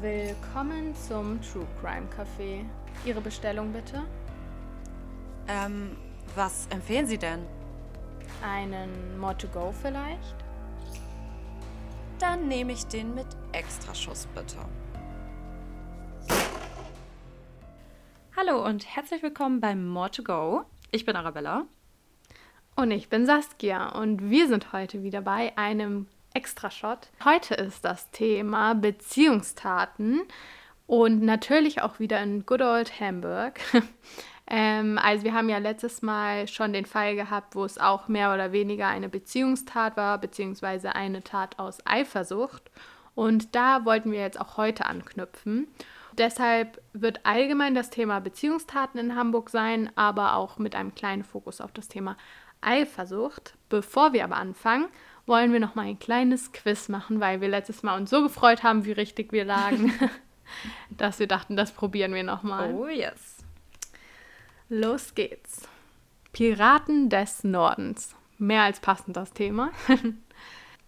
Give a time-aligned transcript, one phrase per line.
[0.00, 2.64] Willkommen zum True Crime Café.
[3.04, 4.02] Ihre Bestellung bitte?
[5.46, 5.94] Ähm,
[6.34, 7.40] was empfehlen Sie denn?
[8.42, 10.36] Einen More to Go vielleicht?
[12.18, 14.56] Dann nehme ich den mit Extraschuss bitte.
[18.38, 20.62] Hallo und herzlich willkommen beim More to Go.
[20.92, 21.66] Ich bin Arabella.
[22.74, 27.08] Und ich bin Saskia und wir sind heute wieder bei einem Extrashot.
[27.24, 30.22] Heute ist das Thema Beziehungstaten
[30.86, 33.60] und natürlich auch wieder in Good Old Hamburg.
[34.46, 38.32] ähm, also wir haben ja letztes Mal schon den Fall gehabt, wo es auch mehr
[38.32, 42.70] oder weniger eine Beziehungstat war, beziehungsweise eine Tat aus Eifersucht.
[43.14, 45.66] Und da wollten wir jetzt auch heute anknüpfen.
[46.12, 51.60] Deshalb wird allgemein das Thema Beziehungstaten in Hamburg sein, aber auch mit einem kleinen Fokus
[51.60, 52.16] auf das Thema
[52.60, 53.54] Eifersucht.
[53.68, 54.86] Bevor wir aber anfangen,
[55.30, 58.62] wollen wir noch mal ein kleines Quiz machen, weil wir letztes Mal uns so gefreut
[58.62, 59.92] haben, wie richtig wir lagen,
[60.90, 62.74] dass wir dachten, das probieren wir noch mal.
[62.74, 63.38] Oh yes.
[64.68, 65.62] Los geht's.
[66.32, 68.14] Piraten des Nordens.
[68.38, 69.70] Mehr als passend das Thema.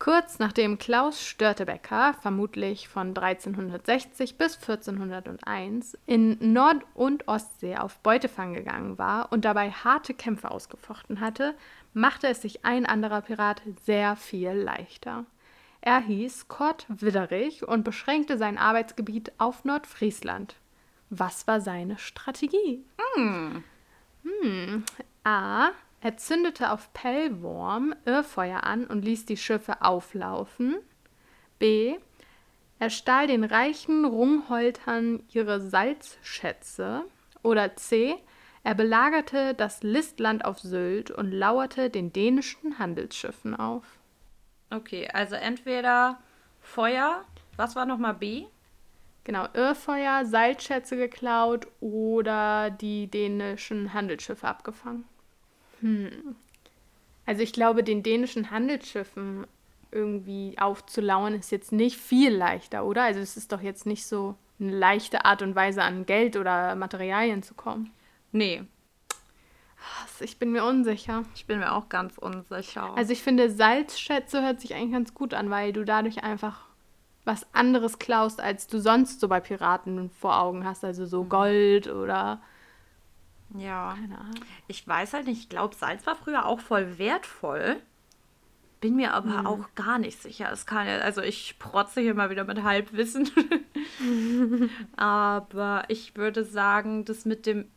[0.03, 8.53] Kurz nachdem Klaus Störtebecker, vermutlich von 1360 bis 1401, in Nord- und Ostsee auf Beutefang
[8.53, 11.55] gegangen war und dabei harte Kämpfe ausgefochten hatte,
[11.95, 15.25] machte es sich ein anderer Pirat sehr viel leichter.
[15.83, 20.57] Er hieß Kurt Widderich und beschränkte sein Arbeitsgebiet auf Nordfriesland.
[21.11, 22.85] Was war seine Strategie?
[23.15, 23.63] Hm.
[24.25, 24.85] Hm.
[25.23, 25.71] A.
[26.03, 30.77] Er zündete auf Pellworm Irrfeuer an und ließ die Schiffe auflaufen.
[31.61, 31.97] B.
[32.81, 37.05] Er stahl den reichen Rungholtern ihre Salzschätze.
[37.45, 38.17] Oder C.
[38.65, 43.85] Er belagerte das Listland auf Sylt und lauerte den dänischen Handelsschiffen auf.
[44.71, 46.21] Okay, also entweder
[46.61, 47.25] Feuer,
[47.57, 48.47] was war nochmal B?
[49.23, 55.05] Genau, Irrfeuer, Salzschätze geklaut oder die dänischen Handelsschiffe abgefangen.
[55.83, 56.37] Hm.
[57.27, 59.47] Also ich glaube, den dänischen Handelsschiffen
[59.91, 63.03] irgendwie aufzulauern ist jetzt nicht viel leichter, oder?
[63.03, 66.75] Also es ist doch jetzt nicht so eine leichte Art und Weise an Geld oder
[66.75, 67.91] Materialien zu kommen.
[68.33, 68.63] Nee.
[70.21, 71.25] Ich bin mir unsicher.
[71.35, 72.97] Ich bin mir auch ganz unsicher.
[72.97, 76.67] Also ich finde, Salzschätze hört sich eigentlich ganz gut an, weil du dadurch einfach
[77.25, 80.85] was anderes klaust, als du sonst so bei Piraten vor Augen hast.
[80.85, 82.41] Also so Gold oder
[83.57, 83.97] ja.
[84.69, 87.77] Ich weiß halt nicht, ich glaube, Salz war früher auch voll wertvoll.
[88.81, 89.47] Bin mir aber hm.
[89.47, 90.51] auch gar nicht sicher.
[90.53, 93.31] Es kann ja, also ich protze hier mal wieder mit Halbwissen.
[94.97, 97.71] aber ich würde sagen, das mit dem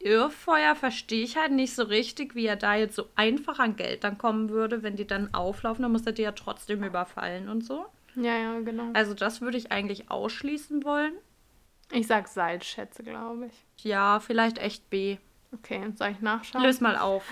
[0.00, 4.04] Irrfeuer verstehe ich halt nicht so richtig, wie er da jetzt so einfach an Geld
[4.04, 7.64] dann kommen würde, wenn die dann auflaufen, dann muss er die ja trotzdem überfallen und
[7.64, 7.86] so.
[8.16, 8.90] Ja, ja, genau.
[8.92, 11.14] Also das würde ich eigentlich ausschließen wollen.
[11.90, 13.84] Ich sag Salzschätze, glaube ich.
[13.84, 15.18] Ja, vielleicht echt B.
[15.52, 16.64] Okay, soll ich nachschauen?
[16.64, 17.24] Löse mal auf.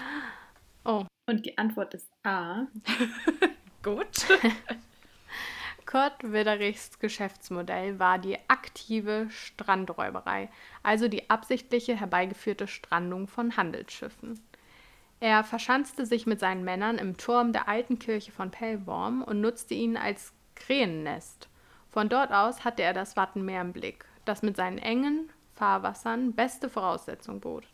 [0.84, 2.66] Oh, und die Antwort ist A.
[3.82, 4.26] Gut.
[5.86, 10.48] Kurt Widerichs Geschäftsmodell war die aktive Strandräuberei,
[10.82, 14.40] also die absichtliche herbeigeführte Strandung von Handelsschiffen.
[15.20, 19.74] Er verschanzte sich mit seinen Männern im Turm der alten Kirche von Pellworm und nutzte
[19.74, 21.48] ihn als Krähennest.
[21.90, 26.68] Von dort aus hatte er das Wattenmeer im Blick das mit seinen engen Fahrwassern beste
[26.68, 27.64] Voraussetzung bot.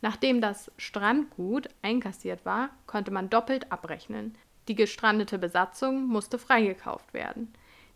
[0.00, 4.36] Nachdem das Strandgut einkassiert war, konnte man doppelt abrechnen.
[4.68, 7.52] Die gestrandete Besatzung musste freigekauft werden.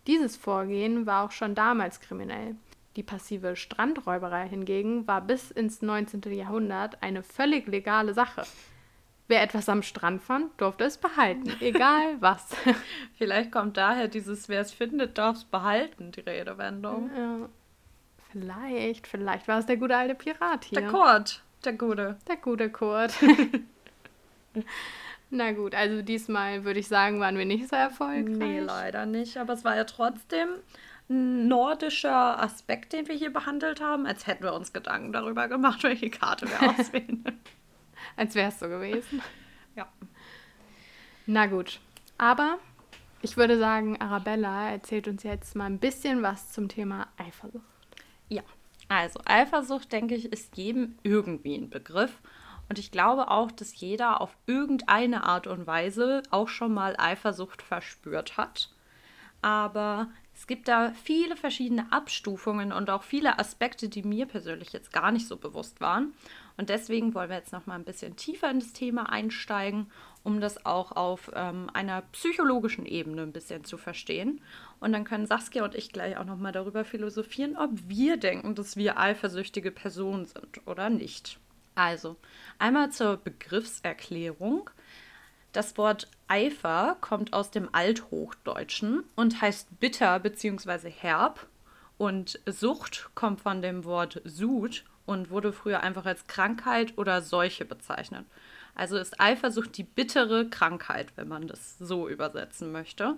[0.07, 2.57] Dieses Vorgehen war auch schon damals kriminell.
[2.97, 6.23] Die passive Strandräuberei hingegen war bis ins 19.
[6.33, 8.45] Jahrhundert eine völlig legale Sache.
[9.29, 12.55] Wer etwas am Strand fand, durfte es behalten, egal was.
[13.17, 17.11] Vielleicht kommt daher dieses Wer es findet, darf es behalten, die Redewendung.
[17.17, 17.49] Ja.
[18.33, 20.81] Vielleicht, vielleicht war es der gute alte Pirat hier.
[20.81, 22.19] Der Kurt, der gute.
[22.27, 23.13] Der gute Kurt.
[25.31, 28.37] Na gut, also diesmal würde ich sagen, waren wir nicht so erfolgreich.
[28.37, 29.39] Nee, leider nicht.
[29.39, 30.49] Aber es war ja trotzdem
[31.09, 35.83] ein nordischer Aspekt, den wir hier behandelt haben, als hätten wir uns Gedanken darüber gemacht,
[35.85, 37.25] welche Karte wir auswählen.
[38.17, 39.23] als wäre es so gewesen.
[39.75, 39.89] Ja.
[41.27, 41.81] Na gut,
[42.19, 42.59] aber
[43.23, 47.72] ich würde sagen, Arabella erzählt uns jetzt mal ein bisschen was zum Thema Eifersucht.
[48.33, 48.43] Ja,
[48.89, 52.21] also Eifersucht, denke ich, ist jedem irgendwie ein Begriff.
[52.69, 57.61] Und ich glaube auch, dass jeder auf irgendeine Art und Weise auch schon mal Eifersucht
[57.61, 58.71] verspürt hat.
[59.43, 64.93] Aber es gibt da viele verschiedene Abstufungen und auch viele Aspekte, die mir persönlich jetzt
[64.93, 66.15] gar nicht so bewusst waren.
[66.57, 69.91] Und deswegen wollen wir jetzt noch mal ein bisschen tiefer in das Thema einsteigen,
[70.23, 74.41] um das auch auf ähm, einer psychologischen Ebene ein bisschen zu verstehen.
[74.81, 78.55] Und dann können Saskia und ich gleich auch noch mal darüber philosophieren, ob wir denken,
[78.55, 81.39] dass wir eifersüchtige Personen sind oder nicht.
[81.75, 82.17] Also,
[82.59, 84.71] einmal zur Begriffserklärung.
[85.53, 90.91] Das Wort Eifer kommt aus dem Althochdeutschen und heißt bitter bzw.
[90.91, 91.47] herb.
[91.99, 97.65] Und Sucht kommt von dem Wort Sud und wurde früher einfach als Krankheit oder Seuche
[97.65, 98.25] bezeichnet.
[98.75, 103.17] Also ist Eifersucht die bittere Krankheit, wenn man das so übersetzen möchte.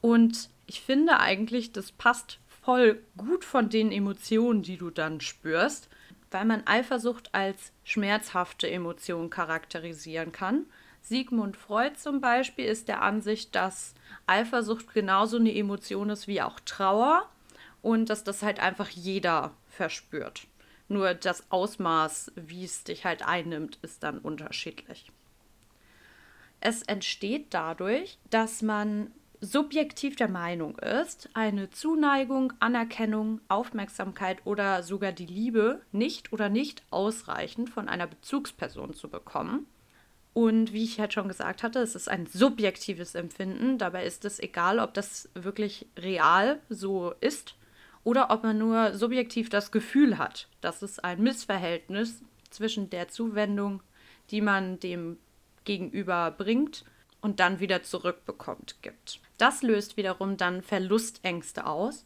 [0.00, 5.88] Und ich finde eigentlich, das passt voll gut von den Emotionen, die du dann spürst,
[6.30, 10.66] weil man Eifersucht als schmerzhafte Emotion charakterisieren kann.
[11.02, 13.94] Sigmund Freud zum Beispiel ist der Ansicht, dass
[14.26, 17.28] Eifersucht genauso eine Emotion ist wie auch Trauer
[17.82, 20.46] und dass das halt einfach jeder verspürt.
[20.92, 25.10] Nur das Ausmaß, wie es dich halt einnimmt, ist dann unterschiedlich.
[26.60, 29.10] Es entsteht dadurch, dass man
[29.40, 36.82] subjektiv der Meinung ist, eine Zuneigung, Anerkennung, Aufmerksamkeit oder sogar die Liebe nicht oder nicht
[36.90, 39.66] ausreichend von einer Bezugsperson zu bekommen.
[40.34, 43.78] Und wie ich halt schon gesagt hatte, es ist ein subjektives Empfinden.
[43.78, 47.54] Dabei ist es egal, ob das wirklich real so ist
[48.04, 53.82] oder ob man nur subjektiv das Gefühl hat, dass es ein Missverhältnis zwischen der Zuwendung,
[54.30, 55.18] die man dem
[55.64, 56.84] Gegenüber bringt
[57.20, 59.20] und dann wieder zurückbekommt, gibt.
[59.38, 62.04] Das löst wiederum dann Verlustängste aus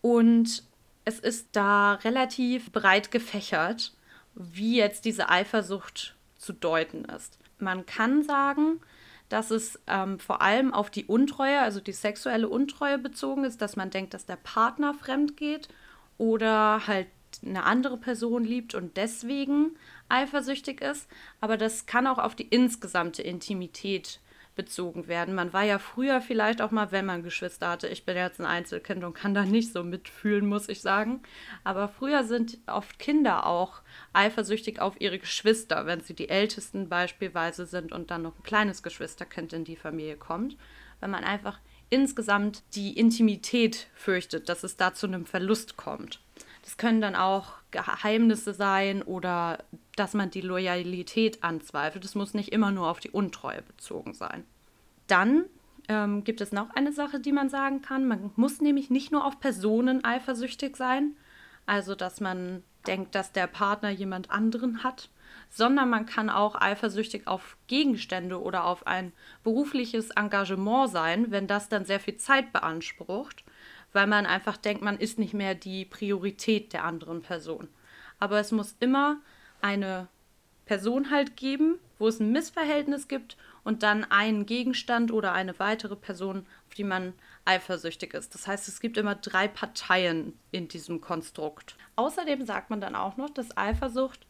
[0.00, 0.64] und
[1.04, 3.92] es ist da relativ breit gefächert,
[4.34, 7.38] wie jetzt diese Eifersucht zu deuten ist.
[7.58, 8.80] Man kann sagen,
[9.32, 13.76] dass es ähm, vor allem auf die Untreue, also die sexuelle Untreue bezogen ist, dass
[13.76, 15.68] man denkt, dass der Partner fremd geht
[16.18, 17.08] oder halt
[17.44, 19.76] eine andere Person liebt und deswegen
[20.08, 21.08] eifersüchtig ist.
[21.40, 24.20] Aber das kann auch auf die insgesamte Intimität
[24.54, 25.34] bezogen werden.
[25.34, 27.88] Man war ja früher vielleicht auch mal, wenn man Geschwister hatte.
[27.88, 31.22] Ich bin jetzt ein Einzelkind und kann da nicht so mitfühlen, muss ich sagen.
[31.64, 33.80] Aber früher sind oft Kinder auch
[34.12, 38.82] eifersüchtig auf ihre Geschwister, wenn sie die Ältesten beispielsweise sind und dann noch ein kleines
[38.82, 40.56] Geschwisterkind in die Familie kommt.
[41.00, 41.58] Wenn man einfach
[41.92, 46.20] insgesamt die Intimität fürchtet, dass es da zu einem Verlust kommt.
[46.72, 49.58] Das können dann auch Geheimnisse sein oder
[49.94, 52.02] dass man die Loyalität anzweifelt.
[52.02, 54.44] Es muss nicht immer nur auf die Untreue bezogen sein.
[55.06, 55.44] Dann
[55.88, 58.08] ähm, gibt es noch eine Sache, die man sagen kann.
[58.08, 61.14] Man muss nämlich nicht nur auf Personen eifersüchtig sein,
[61.66, 65.10] also dass man denkt, dass der Partner jemand anderen hat,
[65.50, 69.12] sondern man kann auch eifersüchtig auf Gegenstände oder auf ein
[69.44, 73.44] berufliches Engagement sein, wenn das dann sehr viel Zeit beansprucht
[73.92, 77.68] weil man einfach denkt, man ist nicht mehr die Priorität der anderen Person.
[78.18, 79.18] Aber es muss immer
[79.60, 80.08] eine
[80.64, 85.96] Person halt geben, wo es ein Missverhältnis gibt und dann einen Gegenstand oder eine weitere
[85.96, 87.12] Person, auf die man
[87.44, 88.34] eifersüchtig ist.
[88.34, 91.76] Das heißt, es gibt immer drei Parteien in diesem Konstrukt.
[91.96, 94.26] Außerdem sagt man dann auch noch, dass Eifersucht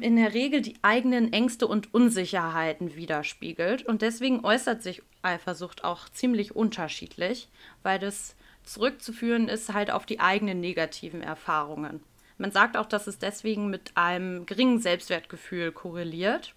[0.00, 6.08] in der Regel die eigenen Ängste und Unsicherheiten widerspiegelt und deswegen äußert sich Eifersucht auch
[6.08, 7.48] ziemlich unterschiedlich,
[7.82, 8.36] weil das
[8.68, 12.00] zurückzuführen ist halt auf die eigenen negativen Erfahrungen.
[12.36, 16.54] Man sagt auch, dass es deswegen mit einem geringen Selbstwertgefühl korreliert.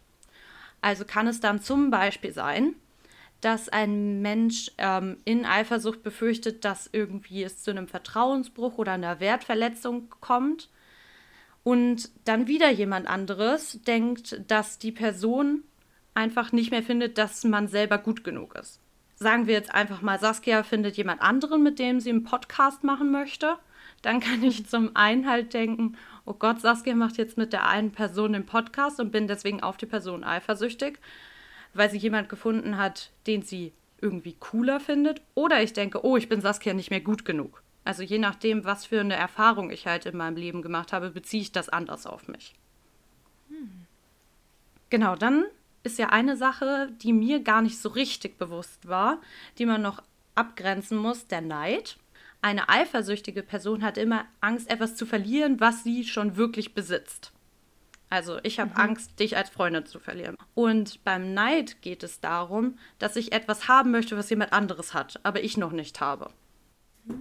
[0.81, 2.75] Also kann es dann zum Beispiel sein,
[3.39, 9.19] dass ein Mensch ähm, in Eifersucht befürchtet, dass irgendwie es zu einem Vertrauensbruch oder einer
[9.19, 10.69] Wertverletzung kommt
[11.63, 15.63] und dann wieder jemand anderes denkt, dass die Person
[16.13, 18.79] einfach nicht mehr findet, dass man selber gut genug ist
[19.21, 23.11] sagen wir jetzt einfach mal, Saskia findet jemand anderen, mit dem sie einen Podcast machen
[23.11, 23.57] möchte,
[24.01, 27.91] dann kann ich zum einen halt denken, oh Gott, Saskia macht jetzt mit der einen
[27.91, 30.97] Person den Podcast und bin deswegen auf die Person eifersüchtig,
[31.75, 35.21] weil sie jemand gefunden hat, den sie irgendwie cooler findet.
[35.35, 37.61] Oder ich denke, oh, ich bin Saskia nicht mehr gut genug.
[37.85, 41.43] Also je nachdem, was für eine Erfahrung ich halt in meinem Leben gemacht habe, beziehe
[41.43, 42.55] ich das anders auf mich.
[43.49, 43.85] Hm.
[44.89, 45.45] Genau, dann
[45.83, 49.19] ist ja eine Sache, die mir gar nicht so richtig bewusst war,
[49.57, 50.03] die man noch
[50.35, 51.97] abgrenzen muss, der Neid.
[52.41, 57.31] Eine eifersüchtige Person hat immer Angst, etwas zu verlieren, was sie schon wirklich besitzt.
[58.09, 58.77] Also ich habe mhm.
[58.77, 60.35] Angst, dich als Freundin zu verlieren.
[60.53, 65.19] Und beim Neid geht es darum, dass ich etwas haben möchte, was jemand anderes hat,
[65.23, 66.29] aber ich noch nicht habe.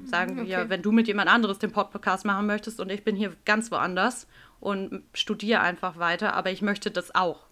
[0.04, 0.68] Sagen wir, okay.
[0.68, 4.26] wenn du mit jemand anderes den Podcast machen möchtest und ich bin hier ganz woanders
[4.58, 7.46] und studiere einfach weiter, aber ich möchte das auch.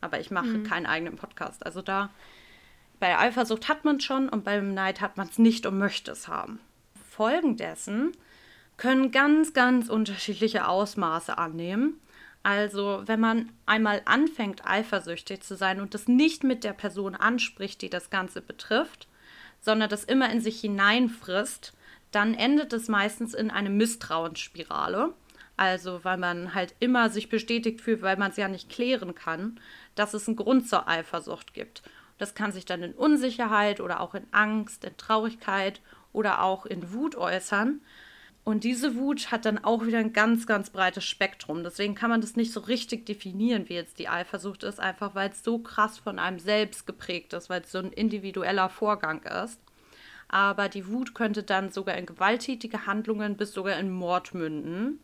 [0.00, 0.64] Aber ich mache mhm.
[0.64, 1.64] keinen eigenen Podcast.
[1.64, 2.10] Also da
[3.00, 6.10] bei Eifersucht hat man es schon und beim Neid hat man es nicht und möchte
[6.10, 6.60] es haben.
[7.08, 8.12] Folgen dessen
[8.76, 12.00] können ganz, ganz unterschiedliche Ausmaße annehmen.
[12.42, 17.82] Also, wenn man einmal anfängt, eifersüchtig zu sein und das nicht mit der Person anspricht,
[17.82, 19.08] die das Ganze betrifft,
[19.60, 21.74] sondern das immer in sich hineinfrisst,
[22.12, 25.12] dann endet es meistens in eine Misstrauensspirale.
[25.58, 29.58] Also, weil man halt immer sich bestätigt fühlt, weil man es ja nicht klären kann,
[29.96, 31.82] dass es einen Grund zur Eifersucht gibt.
[32.16, 35.80] Das kann sich dann in Unsicherheit oder auch in Angst, in Traurigkeit
[36.12, 37.80] oder auch in Wut äußern.
[38.44, 41.64] Und diese Wut hat dann auch wieder ein ganz, ganz breites Spektrum.
[41.64, 45.30] Deswegen kann man das nicht so richtig definieren, wie jetzt die Eifersucht ist, einfach weil
[45.30, 49.60] es so krass von einem selbst geprägt ist, weil es so ein individueller Vorgang ist.
[50.28, 55.00] Aber die Wut könnte dann sogar in gewalttätige Handlungen bis sogar in Mord münden,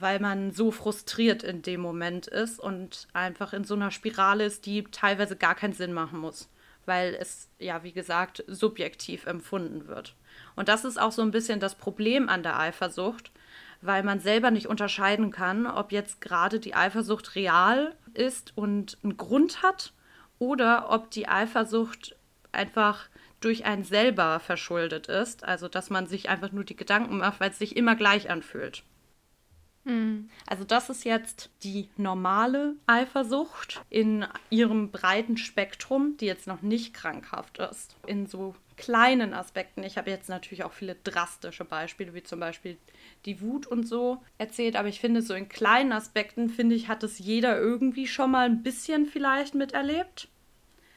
[0.00, 4.66] weil man so frustriert in dem Moment ist und einfach in so einer Spirale ist,
[4.66, 6.48] die teilweise gar keinen Sinn machen muss,
[6.86, 10.16] weil es ja, wie gesagt, subjektiv empfunden wird.
[10.56, 13.30] Und das ist auch so ein bisschen das Problem an der Eifersucht,
[13.82, 19.16] weil man selber nicht unterscheiden kann, ob jetzt gerade die Eifersucht real ist und einen
[19.16, 19.92] Grund hat
[20.38, 22.16] oder ob die Eifersucht
[22.52, 23.08] einfach
[23.40, 25.44] durch einen selber verschuldet ist.
[25.44, 28.82] Also, dass man sich einfach nur die Gedanken macht, weil es sich immer gleich anfühlt.
[29.90, 30.30] Mhm.
[30.46, 36.94] Also das ist jetzt die normale Eifersucht in ihrem breiten Spektrum, die jetzt noch nicht
[36.94, 37.96] krankhaft ist.
[38.06, 39.82] In so kleinen Aspekten.
[39.82, 42.78] Ich habe jetzt natürlich auch viele drastische Beispiele, wie zum Beispiel
[43.26, 47.02] die Wut und so erzählt, aber ich finde, so in kleinen Aspekten, finde ich, hat
[47.02, 50.28] es jeder irgendwie schon mal ein bisschen vielleicht miterlebt.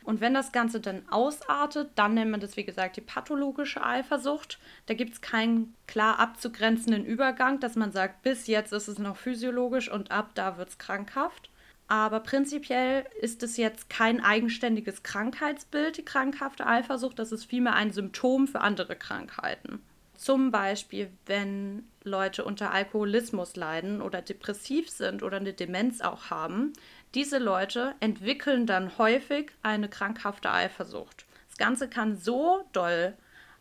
[0.03, 4.59] Und wenn das Ganze dann ausartet, dann nennt man das, wie gesagt, die pathologische Eifersucht.
[4.85, 9.17] Da gibt es keinen klar abzugrenzenden Übergang, dass man sagt, bis jetzt ist es noch
[9.17, 11.49] physiologisch und ab da wird es krankhaft.
[11.87, 17.19] Aber prinzipiell ist es jetzt kein eigenständiges Krankheitsbild, die krankhafte Eifersucht.
[17.19, 19.81] Das ist vielmehr ein Symptom für andere Krankheiten.
[20.15, 26.73] Zum Beispiel, wenn Leute unter Alkoholismus leiden oder depressiv sind oder eine Demenz auch haben,
[27.13, 31.25] diese Leute entwickeln dann häufig eine krankhafte Eifersucht.
[31.49, 33.13] Das Ganze kann so doll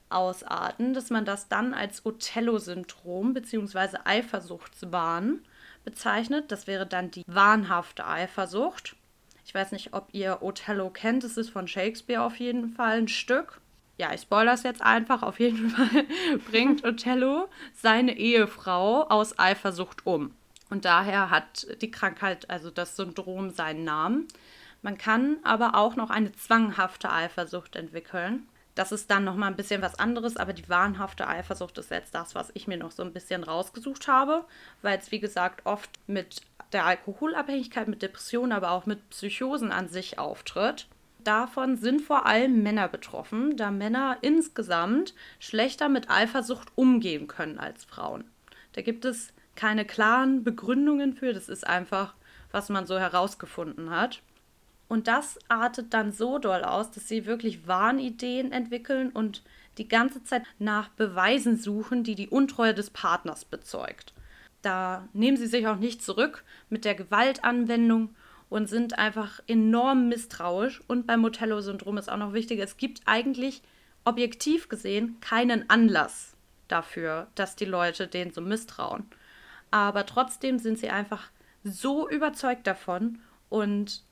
[0.08, 3.98] ausarten, dass man das dann als Othello-Syndrom bzw.
[4.04, 5.40] Eifersuchtswahn
[5.84, 6.50] bezeichnet.
[6.52, 8.96] Das wäre dann die wahnhafte Eifersucht.
[9.44, 11.24] Ich weiß nicht, ob ihr Othello kennt.
[11.24, 13.60] Es ist von Shakespeare auf jeden Fall ein Stück.
[13.98, 15.22] Ja, ich spoilere es jetzt einfach.
[15.22, 16.04] Auf jeden Fall
[16.50, 20.34] bringt Othello seine Ehefrau aus Eifersucht um.
[20.72, 24.26] Und daher hat die Krankheit, also das Syndrom, seinen Namen.
[24.80, 28.48] Man kann aber auch noch eine zwanghafte Eifersucht entwickeln.
[28.74, 32.14] Das ist dann noch mal ein bisschen was anderes, aber die wahnhafte Eifersucht ist jetzt
[32.14, 34.46] das, was ich mir noch so ein bisschen rausgesucht habe,
[34.80, 36.40] weil es wie gesagt oft mit
[36.72, 40.86] der Alkoholabhängigkeit, mit Depressionen, aber auch mit Psychosen an sich auftritt.
[41.22, 47.84] Davon sind vor allem Männer betroffen, da Männer insgesamt schlechter mit Eifersucht umgehen können als
[47.84, 48.24] Frauen.
[48.72, 51.32] Da gibt es keine klaren Begründungen für.
[51.32, 52.14] Das ist einfach,
[52.50, 54.22] was man so herausgefunden hat.
[54.88, 59.42] Und das artet dann so doll aus, dass sie wirklich Wahnideen entwickeln und
[59.78, 64.12] die ganze Zeit nach Beweisen suchen, die die Untreue des Partners bezeugt.
[64.60, 68.14] Da nehmen sie sich auch nicht zurück mit der Gewaltanwendung
[68.50, 70.82] und sind einfach enorm misstrauisch.
[70.88, 73.62] Und beim Motello-Syndrom ist auch noch wichtig, es gibt eigentlich
[74.04, 76.34] objektiv gesehen keinen Anlass
[76.68, 79.06] dafür, dass die Leute denen so misstrauen
[79.72, 81.30] aber trotzdem sind sie einfach
[81.64, 84.04] so überzeugt davon und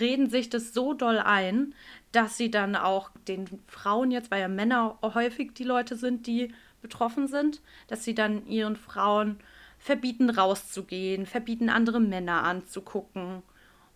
[0.00, 1.74] reden sich das so doll ein,
[2.10, 6.52] dass sie dann auch den Frauen jetzt, weil ja Männer häufig die Leute sind, die
[6.80, 9.38] betroffen sind, dass sie dann ihren Frauen
[9.78, 13.42] verbieten rauszugehen, verbieten andere Männer anzugucken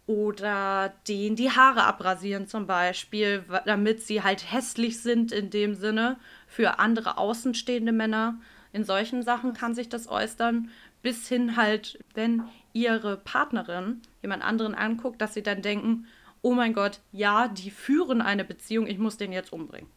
[0.07, 6.19] oder denen die Haare abrasieren zum Beispiel, damit sie halt hässlich sind in dem Sinne
[6.47, 8.39] für andere außenstehende Männer.
[8.73, 10.71] In solchen Sachen kann sich das äußern,
[11.07, 16.09] bis hin halt, wenn ihre Partnerin jemand anderen anguckt, dass sie dann denken,
[16.43, 19.89] oh mein Gott, ja, die führen eine Beziehung, ich muss den jetzt umbringen.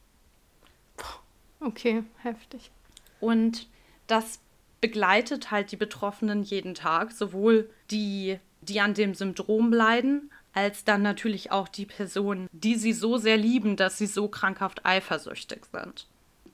[1.60, 2.70] Okay, heftig.
[3.20, 3.68] Und
[4.06, 4.40] das
[4.82, 11.02] begleitet halt die Betroffenen jeden Tag, sowohl die, die an dem Syndrom leiden, als dann
[11.02, 16.06] natürlich auch die Personen, die sie so sehr lieben, dass sie so krankhaft eifersüchtig sind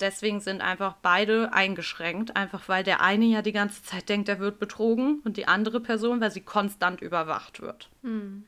[0.01, 4.39] deswegen sind einfach beide eingeschränkt, einfach weil der eine ja die ganze Zeit denkt, er
[4.39, 7.89] wird betrogen und die andere Person, weil sie konstant überwacht wird.
[8.01, 8.45] Mhm.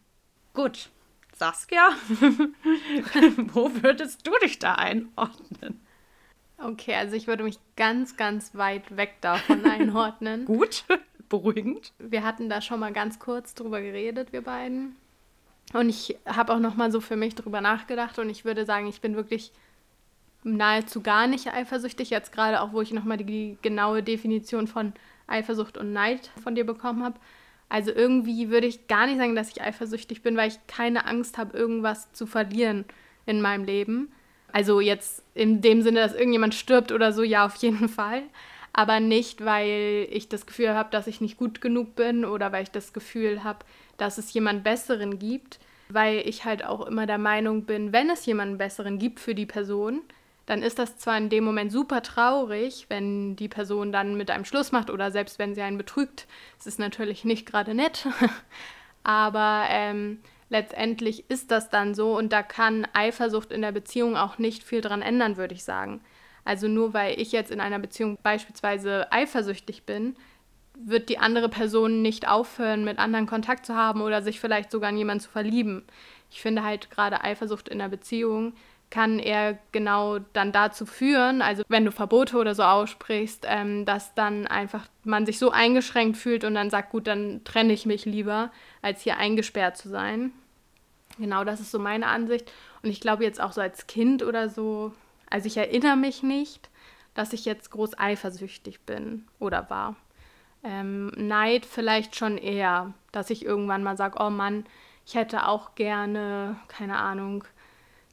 [0.54, 0.90] Gut,
[1.34, 1.90] Saskia,
[3.54, 5.82] wo würdest du dich da einordnen?
[6.58, 10.46] Okay, also ich würde mich ganz, ganz weit weg davon einordnen.
[10.46, 10.86] Gut,
[11.30, 11.94] beruhigend.
[12.00, 14.96] Wir hatten da schon mal ganz kurz drüber geredet, wir beiden.
[15.74, 18.88] Und ich habe auch noch mal so für mich drüber nachgedacht und ich würde sagen,
[18.88, 19.52] ich bin wirklich
[20.44, 22.10] nahezu gar nicht eifersüchtig.
[22.10, 24.94] Jetzt gerade auch, wo ich nochmal die genaue Definition von
[25.28, 27.20] Eifersucht und Neid von dir bekommen habe.
[27.70, 31.38] Also irgendwie würde ich gar nicht sagen, dass ich eifersüchtig bin, weil ich keine Angst
[31.38, 32.86] habe, irgendwas zu verlieren
[33.26, 34.12] in meinem Leben.
[34.54, 38.24] Also jetzt in dem Sinne, dass irgendjemand stirbt oder so, ja, auf jeden Fall.
[38.72, 42.64] Aber nicht, weil ich das Gefühl habe, dass ich nicht gut genug bin oder weil
[42.64, 43.60] ich das Gefühl habe,
[43.98, 45.60] dass es jemand Besseren gibt.
[45.90, 49.46] Weil ich halt auch immer der Meinung bin, wenn es jemanden Besseren gibt für die
[49.46, 50.02] Person,
[50.48, 54.46] dann ist das zwar in dem Moment super traurig, wenn die Person dann mit einem
[54.46, 56.26] Schluss macht oder selbst wenn sie einen betrügt.
[56.58, 58.08] Es ist natürlich nicht gerade nett,
[59.04, 64.38] aber ähm, letztendlich ist das dann so und da kann Eifersucht in der Beziehung auch
[64.38, 66.00] nicht viel dran ändern, würde ich sagen.
[66.46, 70.16] Also nur weil ich jetzt in einer Beziehung beispielsweise eifersüchtig bin,
[70.80, 74.92] wird die andere Person nicht aufhören, mit anderen Kontakt zu haben oder sich vielleicht sogar
[74.92, 75.84] in jemanden zu verlieben.
[76.32, 78.54] Ich finde halt gerade Eifersucht in der Beziehung
[78.90, 84.14] kann er genau dann dazu führen, also wenn du Verbote oder so aussprichst, ähm, dass
[84.16, 88.06] dann einfach man sich so eingeschränkt fühlt und dann sagt, gut, dann trenne ich mich
[88.06, 88.52] lieber,
[88.82, 90.32] als hier eingesperrt zu sein.
[91.18, 92.52] Genau, das ist so meine Ansicht.
[92.82, 94.94] Und ich glaube jetzt auch so als Kind oder so,
[95.30, 96.70] also ich erinnere mich nicht,
[97.14, 99.96] dass ich jetzt groß eifersüchtig bin oder war.
[100.64, 104.66] Ähm, Neid vielleicht schon eher, dass ich irgendwann mal sage, oh Mann,
[105.06, 107.44] ich hätte auch gerne, keine Ahnung,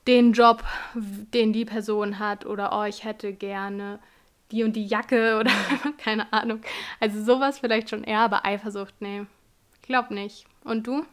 [0.07, 3.99] den Job, den die Person hat oder oh, ich hätte gerne
[4.51, 5.53] die und die Jacke oder
[5.99, 6.61] keine Ahnung.
[7.01, 9.27] Also sowas vielleicht schon eher, aber Eifersucht, nee,
[9.83, 10.47] glaub nicht.
[10.65, 11.05] Und du?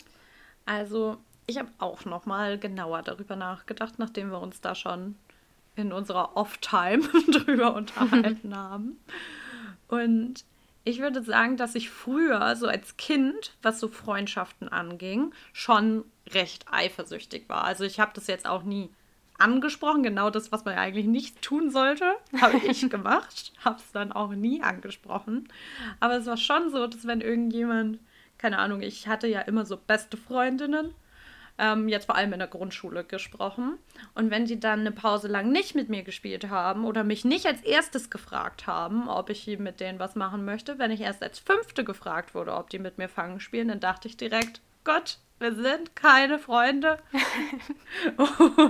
[0.65, 1.17] Also
[1.48, 5.15] ich habe auch noch mal genauer darüber nachgedacht, nachdem wir uns da schon
[5.75, 9.00] in unserer Off-Time drüber unterhalten haben.
[9.88, 10.45] Und
[10.83, 16.66] ich würde sagen, dass ich früher, so als Kind, was so Freundschaften anging, schon recht
[16.72, 17.63] eifersüchtig war.
[17.63, 18.90] Also ich habe das jetzt auch nie
[19.38, 20.04] angesprochen.
[20.04, 23.54] Genau das, was man eigentlich nicht tun sollte, habe ich gemacht.
[23.63, 25.48] habe es dann auch nie angesprochen.
[26.00, 28.00] Aber es war schon so, dass wenn irgendjemand,
[28.38, 30.94] keine Ahnung, ich hatte ja immer so beste Freundinnen
[31.58, 33.78] ähm, jetzt vor allem in der Grundschule gesprochen.
[34.16, 37.46] Und wenn die dann eine Pause lang nicht mit mir gespielt haben oder mich nicht
[37.46, 41.40] als erstes gefragt haben, ob ich mit denen was machen möchte, wenn ich erst als
[41.40, 45.56] fünfte gefragt wurde, ob die mit mir Fangen spielen, dann dachte ich direkt, Gott, wir
[45.56, 47.00] sind keine Freunde.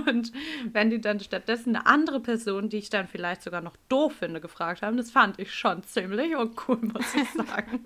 [0.06, 0.32] und
[0.72, 4.40] wenn die dann stattdessen eine andere Person, die ich dann vielleicht sogar noch doof finde,
[4.40, 7.84] gefragt haben, das fand ich schon ziemlich uncool, muss ich sagen.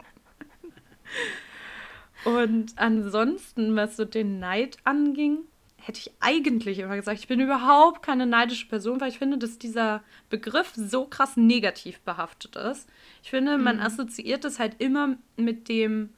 [2.24, 5.40] Und ansonsten, was so den Neid anging,
[5.76, 9.58] hätte ich eigentlich immer gesagt, ich bin überhaupt keine neidische Person, weil ich finde, dass
[9.58, 12.88] dieser Begriff so krass negativ behaftet ist.
[13.22, 13.82] Ich finde, man mhm.
[13.82, 16.10] assoziiert es halt immer mit dem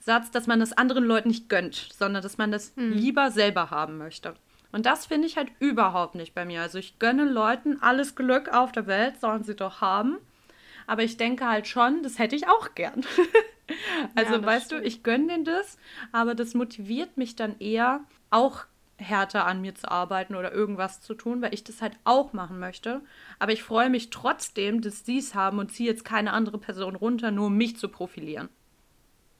[0.00, 2.92] Satz, dass man das anderen Leuten nicht gönnt, sondern dass man das mhm.
[2.92, 4.34] lieber selber haben möchte.
[4.70, 6.62] Und das finde ich halt überhaupt nicht bei mir.
[6.62, 10.18] Also ich gönne Leuten alles Glück auf der Welt, sollen sie doch haben.
[10.86, 13.04] Aber ich denke halt schon, das hätte ich auch gern.
[14.14, 14.82] Also ja, weißt stimmt.
[14.82, 15.76] du, ich gönne denen das,
[16.10, 18.64] aber das motiviert mich dann eher, auch
[18.96, 22.58] härter an mir zu arbeiten oder irgendwas zu tun, weil ich das halt auch machen
[22.58, 23.00] möchte.
[23.38, 26.96] Aber ich freue mich trotzdem, dass sie es haben und ziehe jetzt keine andere Person
[26.96, 28.48] runter, nur um mich zu profilieren.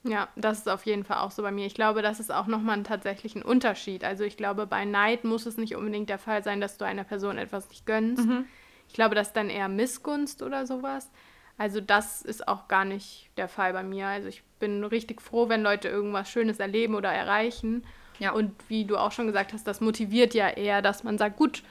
[0.04, 1.66] Ja, das ist auf jeden Fall auch so bei mir.
[1.66, 4.04] Ich glaube, das ist auch nochmal tatsächlich ein Unterschied.
[4.04, 7.04] Also ich glaube, bei Neid muss es nicht unbedingt der Fall sein, dass du einer
[7.04, 8.26] Person etwas nicht gönnst.
[8.26, 8.44] Mhm.
[8.86, 11.10] Ich glaube, das ist dann eher Missgunst oder sowas.
[11.58, 14.06] Also das ist auch gar nicht der Fall bei mir.
[14.06, 17.84] Also ich bin richtig froh, wenn Leute irgendwas Schönes erleben oder erreichen.
[18.20, 18.32] Ja.
[18.32, 21.64] Und wie du auch schon gesagt hast, das motiviert ja eher, dass man sagt, gut,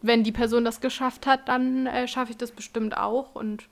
[0.00, 3.34] wenn die Person das geschafft hat, dann äh, schaffe ich das bestimmt auch.
[3.34, 3.68] Und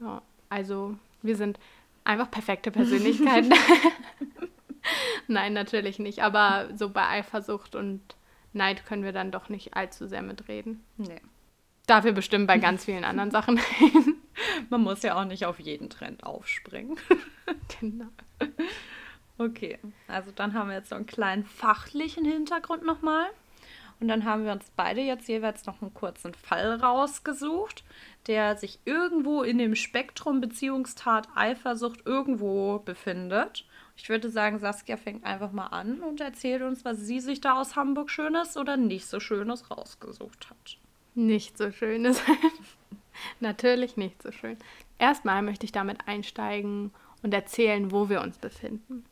[0.00, 1.58] ja, also wir sind
[2.04, 3.52] einfach perfekte Persönlichkeiten.
[5.28, 6.22] Nein, natürlich nicht.
[6.22, 8.00] Aber so bei Eifersucht und
[8.52, 10.84] Neid können wir dann doch nicht allzu sehr mitreden.
[10.96, 11.20] Nee.
[11.86, 13.60] Dafür bestimmt bei ganz vielen anderen Sachen.
[14.70, 16.98] Man muss ja auch nicht auf jeden Trend aufspringen.
[17.80, 18.08] genau.
[19.38, 23.26] Okay, also dann haben wir jetzt so einen kleinen fachlichen Hintergrund nochmal.
[24.02, 27.84] Und dann haben wir uns beide jetzt jeweils noch einen kurzen Fall rausgesucht,
[28.26, 33.64] der sich irgendwo in dem Spektrum Beziehungstat, Eifersucht irgendwo befindet.
[33.96, 37.60] Ich würde sagen, Saskia fängt einfach mal an und erzählt uns, was sie sich da
[37.60, 40.78] aus Hamburg Schönes oder nicht so Schönes rausgesucht hat.
[41.14, 42.20] Nicht so Schönes.
[43.38, 44.56] Natürlich nicht so schön.
[44.98, 46.90] Erstmal möchte ich damit einsteigen
[47.22, 49.04] und erzählen, wo wir uns befinden.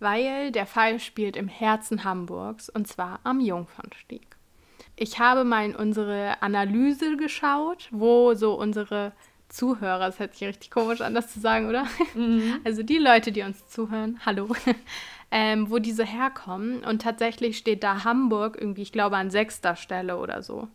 [0.00, 4.36] Weil der Fall spielt im Herzen Hamburgs und zwar am Jungfernstieg.
[4.96, 9.12] Ich habe mal in unsere Analyse geschaut, wo so unsere
[9.48, 11.86] Zuhörer, das hört sich richtig komisch an, das zu sagen, oder?
[12.14, 12.60] Mhm.
[12.64, 14.48] Also die Leute, die uns zuhören, hallo,
[15.30, 16.84] ähm, wo diese herkommen.
[16.84, 20.68] Und tatsächlich steht da Hamburg irgendwie, ich glaube, an sechster Stelle oder so.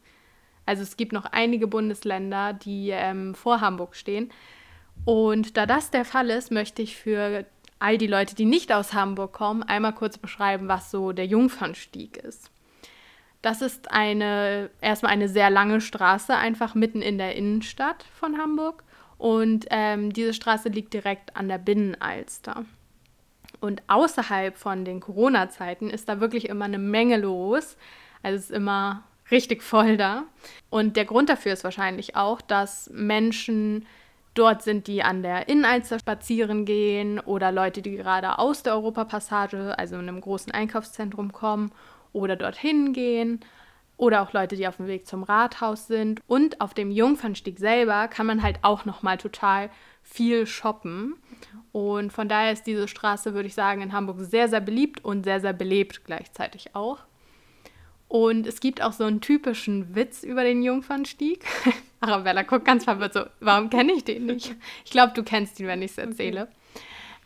[0.66, 4.32] Also es gibt noch einige Bundesländer, die ähm, vor Hamburg stehen.
[5.04, 7.46] Und da das der Fall ist, möchte ich für
[7.80, 12.18] all die Leute, die nicht aus Hamburg kommen, einmal kurz beschreiben, was so der Jungfernstieg
[12.18, 12.50] ist.
[13.42, 18.84] Das ist eine erstmal eine sehr lange Straße, einfach mitten in der Innenstadt von Hamburg.
[19.18, 22.66] Und ähm, diese Straße liegt direkt an der Binnenalster.
[23.60, 27.78] Und außerhalb von den Corona-Zeiten ist da wirklich immer eine Menge los.
[28.24, 30.24] Also es ist immer richtig voll da.
[30.70, 33.86] Und der Grund dafür ist wahrscheinlich auch, dass Menschen
[34.36, 39.78] dort sind, die an der Innenalster spazieren gehen oder Leute, die gerade aus der Europapassage,
[39.78, 41.72] also in einem großen Einkaufszentrum kommen
[42.14, 43.40] oder dorthin gehen
[43.98, 46.22] oder auch Leute, die auf dem Weg zum Rathaus sind.
[46.28, 49.70] Und auf dem Jungfernstieg selber kann man halt auch noch mal total
[50.04, 51.16] viel shoppen.
[51.72, 55.24] Und von daher ist diese Straße, würde ich sagen, in Hamburg sehr, sehr beliebt und
[55.24, 57.00] sehr, sehr belebt gleichzeitig auch.
[58.08, 61.44] Und es gibt auch so einen typischen Witz über den Jungfernstieg.
[62.00, 64.56] Arabella guckt ganz verwirrt so, warum kenne ich den nicht?
[64.86, 66.44] Ich glaube, du kennst ihn, wenn ich es erzähle.
[66.44, 66.52] Okay.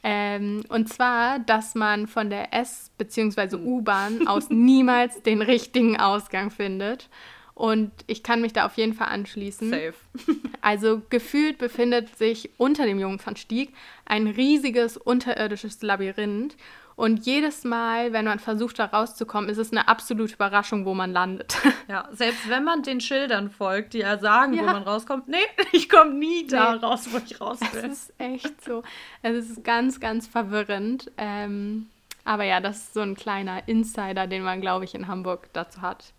[0.01, 3.57] Ähm, und zwar, dass man von der S- bzw.
[3.57, 7.09] U-Bahn aus niemals den richtigen Ausgang findet.
[7.53, 9.69] Und ich kann mich da auf jeden Fall anschließen.
[9.69, 9.93] Safe.
[10.61, 13.73] Also gefühlt befindet sich unter dem Jungfernstieg
[14.05, 16.55] ein riesiges unterirdisches Labyrinth.
[16.99, 21.13] Und jedes Mal, wenn man versucht, da rauszukommen, ist es eine absolute Überraschung, wo man
[21.13, 21.57] landet.
[21.87, 24.61] Ja, selbst wenn man den Schildern folgt, die ja sagen, ja.
[24.61, 25.37] wo man rauskommt, nee,
[25.71, 26.79] ich komme nie da nee.
[26.81, 27.83] raus, wo ich raus will.
[27.83, 28.83] Das ist echt so.
[29.23, 31.09] Es ist ganz, ganz verwirrend.
[31.17, 31.87] Ähm,
[32.25, 35.81] aber ja, das ist so ein kleiner Insider, den man, glaube ich, in Hamburg dazu
[35.81, 36.11] hat.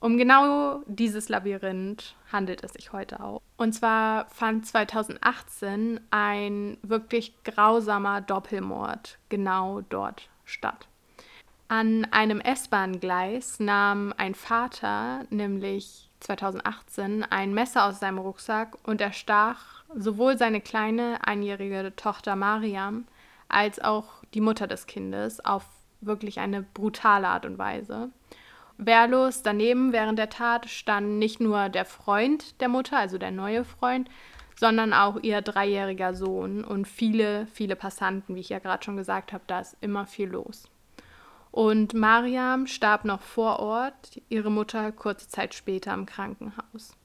[0.00, 3.42] Um genau dieses Labyrinth handelt es sich heute auch.
[3.58, 10.88] Und zwar fand 2018 ein wirklich grausamer Doppelmord genau dort statt.
[11.68, 19.84] An einem S-Bahn-Gleis nahm ein Vater, nämlich 2018, ein Messer aus seinem Rucksack und erstach
[19.94, 23.04] sowohl seine kleine einjährige Tochter Mariam
[23.48, 25.66] als auch die Mutter des Kindes auf
[26.00, 28.10] wirklich eine brutale Art und Weise.
[28.86, 33.64] Wehrlos daneben während der Tat stand nicht nur der Freund der Mutter, also der neue
[33.64, 34.08] Freund,
[34.56, 39.32] sondern auch ihr dreijähriger Sohn und viele, viele Passanten, wie ich ja gerade schon gesagt
[39.32, 40.64] habe, da ist immer viel los.
[41.50, 46.96] Und Mariam starb noch vor Ort, ihre Mutter kurze Zeit später im Krankenhaus.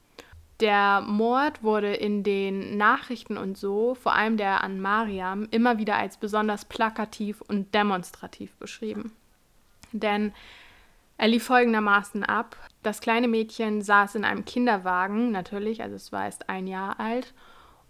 [0.59, 5.97] Der Mord wurde in den Nachrichten und so, vor allem der an Mariam, immer wieder
[5.97, 9.11] als besonders plakativ und demonstrativ beschrieben.
[9.91, 10.33] Denn
[11.17, 12.57] er lief folgendermaßen ab.
[12.83, 17.33] Das kleine Mädchen saß in einem Kinderwagen, natürlich, also es war erst ein Jahr alt.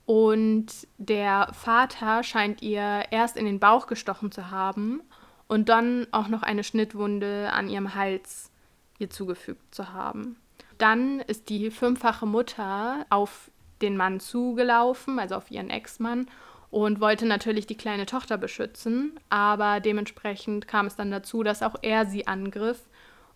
[0.05, 5.01] Und der Vater scheint ihr erst in den Bauch gestochen zu haben
[5.47, 8.51] und dann auch noch eine Schnittwunde an ihrem Hals
[8.99, 10.37] ihr zugefügt zu haben.
[10.77, 13.49] Dann ist die fünffache Mutter auf
[13.81, 16.27] den Mann zugelaufen, also auf ihren Ex-Mann,
[16.71, 21.75] und wollte natürlich die kleine Tochter beschützen, aber dementsprechend kam es dann dazu, dass auch
[21.81, 22.81] er sie angriff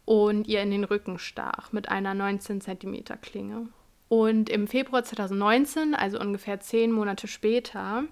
[0.10, 3.68] und ihr in den Rücken stach mit einer 19 cm Klinge.
[4.08, 8.06] Und im Februar 2019, also ungefähr zehn Monate später,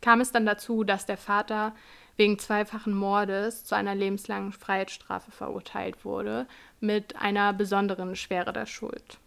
[0.00, 1.74] kam es dann dazu, dass der Vater
[2.16, 6.46] wegen zweifachen Mordes zu einer lebenslangen Freiheitsstrafe verurteilt wurde,
[6.78, 9.18] mit einer besonderen Schwere der Schuld.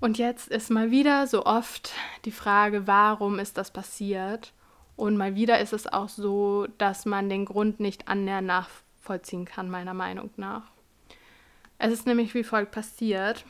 [0.00, 1.92] Und jetzt ist mal wieder so oft
[2.24, 4.54] die Frage, warum ist das passiert?
[4.96, 9.68] Und mal wieder ist es auch so, dass man den Grund nicht annähernd nachvollziehen kann,
[9.68, 10.73] meiner Meinung nach.
[11.84, 13.44] Es ist nämlich wie folgt passiert.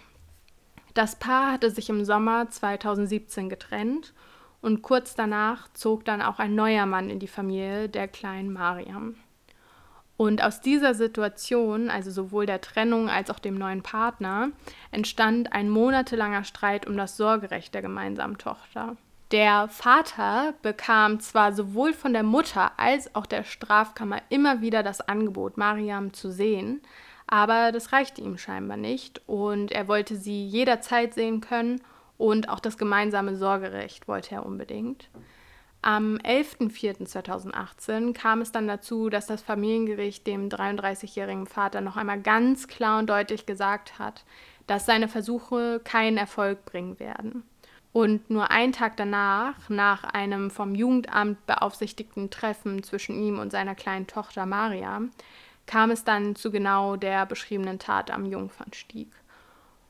[0.93, 4.13] Das Paar hatte sich im Sommer 2017 getrennt
[4.61, 9.15] und kurz danach zog dann auch ein neuer Mann in die Familie der kleinen Mariam.
[10.17, 14.51] Und aus dieser Situation, also sowohl der Trennung als auch dem neuen Partner,
[14.91, 18.97] entstand ein monatelanger Streit um das Sorgerecht der gemeinsamen Tochter.
[19.31, 25.01] Der Vater bekam zwar sowohl von der Mutter als auch der Strafkammer immer wieder das
[25.03, 26.81] Angebot, Mariam zu sehen,
[27.35, 31.81] aber das reichte ihm scheinbar nicht und er wollte sie jederzeit sehen können
[32.17, 35.09] und auch das gemeinsame Sorgerecht wollte er unbedingt.
[35.83, 42.69] Am 11.04.2018 kam es dann dazu, dass das Familiengericht dem 33-jährigen Vater noch einmal ganz
[42.69, 44.25] klar und deutlich gesagt hat,
[44.69, 47.43] dass seine Versuche keinen Erfolg bringen werden.
[47.93, 53.75] Und nur einen Tag danach, nach einem vom Jugendamt beaufsichtigten Treffen zwischen ihm und seiner
[53.75, 55.03] kleinen Tochter Maria,
[55.67, 59.11] kam es dann zu genau der beschriebenen Tat am Jungfernstieg.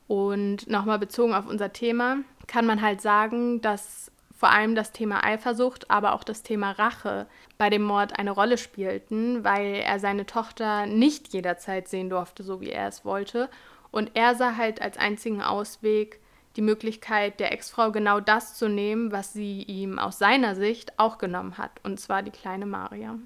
[0.07, 5.23] Und nochmal bezogen auf unser Thema, kann man halt sagen, dass vor allem das Thema
[5.23, 7.25] Eifersucht, aber auch das Thema Rache
[7.57, 12.59] bei dem Mord eine Rolle spielten, weil er seine Tochter nicht jederzeit sehen durfte, so
[12.61, 13.49] wie er es wollte.
[13.91, 16.19] Und er sah halt als einzigen Ausweg,
[16.57, 21.17] die Möglichkeit der Ex-Frau genau das zu nehmen, was sie ihm aus seiner Sicht auch
[21.17, 23.17] genommen hat, und zwar die kleine Maria.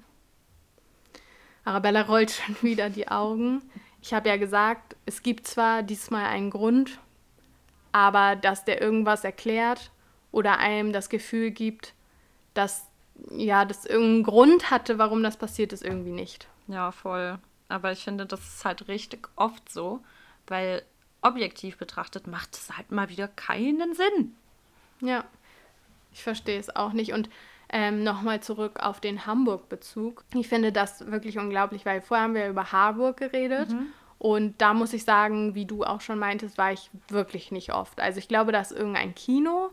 [1.70, 3.62] Arabella rollt schon wieder die Augen.
[4.02, 6.98] Ich habe ja gesagt, es gibt zwar diesmal einen Grund,
[7.92, 9.90] aber dass der irgendwas erklärt
[10.32, 11.94] oder einem das Gefühl gibt,
[12.54, 12.86] dass
[13.30, 16.48] ja, das irgendeinen Grund hatte, warum das passiert ist, irgendwie nicht.
[16.68, 17.38] Ja, voll.
[17.68, 20.00] Aber ich finde, das ist halt richtig oft so,
[20.46, 20.82] weil
[21.20, 24.34] objektiv betrachtet macht es halt mal wieder keinen Sinn.
[25.02, 25.24] Ja,
[26.12, 27.12] ich verstehe es auch nicht.
[27.12, 27.28] Und
[27.72, 30.24] ähm, nochmal zurück auf den Hamburg-Bezug.
[30.34, 33.70] Ich finde das wirklich unglaublich, weil vorher haben wir über Harburg geredet.
[33.70, 33.86] Mhm.
[34.18, 38.00] Und da muss ich sagen, wie du auch schon meintest, war ich wirklich nicht oft.
[38.00, 39.70] Also ich glaube, da ist irgendein Kino,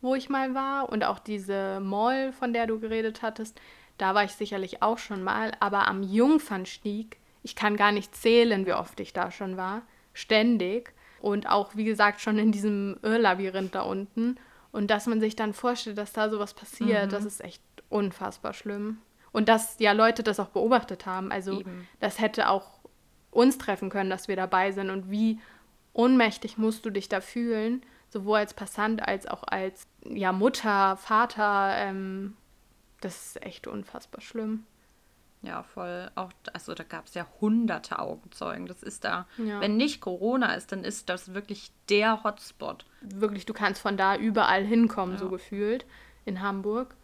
[0.00, 0.88] wo ich mal war.
[0.88, 3.60] Und auch diese Mall, von der du geredet hattest,
[3.96, 5.52] da war ich sicherlich auch schon mal.
[5.58, 9.82] Aber am Jungfernstieg, ich kann gar nicht zählen, wie oft ich da schon war.
[10.12, 10.92] Ständig.
[11.20, 14.36] Und auch, wie gesagt, schon in diesem Irrlabyrinth da unten.
[14.72, 17.10] Und dass man sich dann vorstellt, dass da sowas passiert, mhm.
[17.10, 18.98] das ist echt unfassbar schlimm.
[19.32, 21.32] Und dass ja Leute das auch beobachtet haben.
[21.32, 21.86] Also Eben.
[22.00, 22.78] das hätte auch
[23.30, 24.90] uns treffen können, dass wir dabei sind.
[24.90, 25.40] Und wie
[25.92, 31.72] ohnmächtig musst du dich da fühlen, sowohl als Passant als auch als ja, Mutter, Vater.
[31.76, 32.36] Ähm,
[33.00, 34.66] das ist echt unfassbar schlimm.
[35.42, 36.10] Ja, voll.
[36.16, 38.66] Auch, also da gab es ja hunderte Augenzeugen.
[38.66, 39.60] Das ist da, ja.
[39.60, 42.84] wenn nicht Corona ist, dann ist das wirklich der Hotspot.
[43.00, 45.20] Wirklich, du kannst von da überall hinkommen, ja.
[45.20, 45.86] so gefühlt,
[46.24, 46.96] in Hamburg.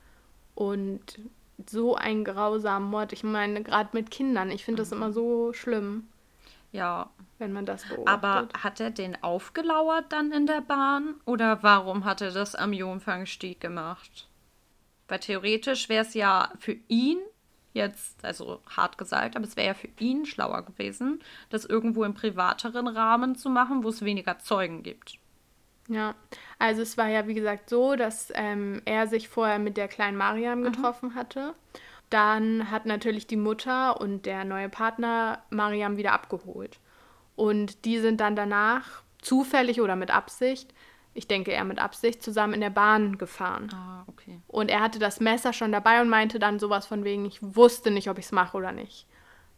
[0.56, 1.20] Und
[1.68, 3.12] so ein grausamer Mord.
[3.12, 4.84] Ich meine, gerade mit Kindern, ich finde mhm.
[4.84, 6.08] das immer so schlimm.
[6.72, 7.10] Ja.
[7.38, 8.08] Wenn man das beobachtet.
[8.08, 11.14] Aber hat er den aufgelauert dann in der Bahn?
[11.24, 14.28] Oder warum hat er das am Jungfangstieg gemacht?
[15.06, 17.18] Weil theoretisch wäre es ja für ihn
[17.74, 22.14] jetzt, also hart gesagt, aber es wäre ja für ihn schlauer gewesen, das irgendwo im
[22.14, 25.18] privateren Rahmen zu machen, wo es weniger Zeugen gibt.
[25.88, 26.14] Ja,
[26.58, 30.16] also es war ja wie gesagt so, dass ähm, er sich vorher mit der kleinen
[30.16, 30.64] Mariam mhm.
[30.64, 31.14] getroffen mhm.
[31.14, 31.54] hatte.
[32.08, 36.78] Dann hat natürlich die Mutter und der neue Partner Mariam wieder abgeholt.
[37.36, 40.72] Und die sind dann danach zufällig oder mit Absicht
[41.14, 43.70] ich denke eher mit Absicht, zusammen in der Bahn gefahren.
[43.72, 44.40] Ah, okay.
[44.48, 47.92] Und er hatte das Messer schon dabei und meinte dann sowas von wegen, ich wusste
[47.92, 49.06] nicht, ob ich es mache oder nicht.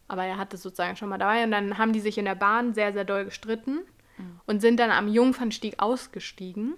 [0.07, 2.35] Aber er hatte es sozusagen schon mal dabei und dann haben die sich in der
[2.35, 3.79] Bahn sehr, sehr doll gestritten
[4.17, 4.39] mhm.
[4.45, 6.75] und sind dann am Jungfernstieg ausgestiegen.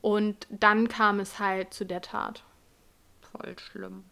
[0.00, 2.44] Und dann kam es halt zu der Tat.
[3.20, 4.04] Voll schlimm.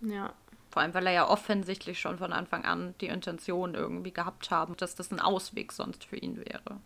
[0.00, 0.32] Ja.
[0.70, 4.76] Vor allem, weil er ja offensichtlich schon von Anfang an die Intention irgendwie gehabt haben,
[4.76, 6.80] dass das ein Ausweg sonst für ihn wäre.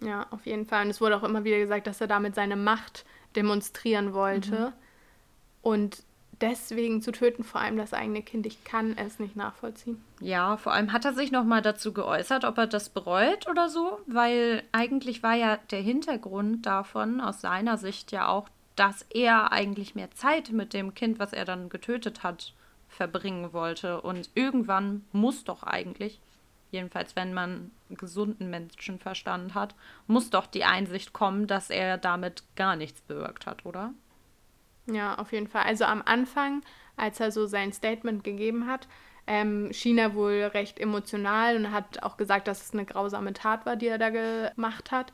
[0.00, 0.84] Ja, auf jeden Fall.
[0.84, 4.58] Und es wurde auch immer wieder gesagt, dass er damit seine Macht demonstrieren wollte.
[4.58, 4.72] Mhm.
[5.62, 6.02] Und
[6.40, 10.02] deswegen zu töten, vor allem das eigene Kind, ich kann es nicht nachvollziehen.
[10.20, 13.98] Ja, vor allem hat er sich nochmal dazu geäußert, ob er das bereut oder so,
[14.06, 19.96] weil eigentlich war ja der Hintergrund davon aus seiner Sicht ja auch, dass er eigentlich
[19.96, 22.54] mehr Zeit mit dem Kind, was er dann getötet hat,
[22.88, 24.00] verbringen wollte.
[24.00, 26.20] Und irgendwann muss doch eigentlich
[26.70, 29.74] jedenfalls wenn man gesunden Menschenverstand hat,
[30.06, 33.92] muss doch die Einsicht kommen, dass er damit gar nichts bewirkt hat, oder?
[34.86, 35.62] Ja, auf jeden Fall.
[35.62, 36.62] Also am Anfang,
[36.96, 38.88] als er so sein Statement gegeben hat,
[39.26, 43.66] ähm, schien er wohl recht emotional und hat auch gesagt, dass es eine grausame Tat
[43.66, 45.12] war, die er da gemacht hat.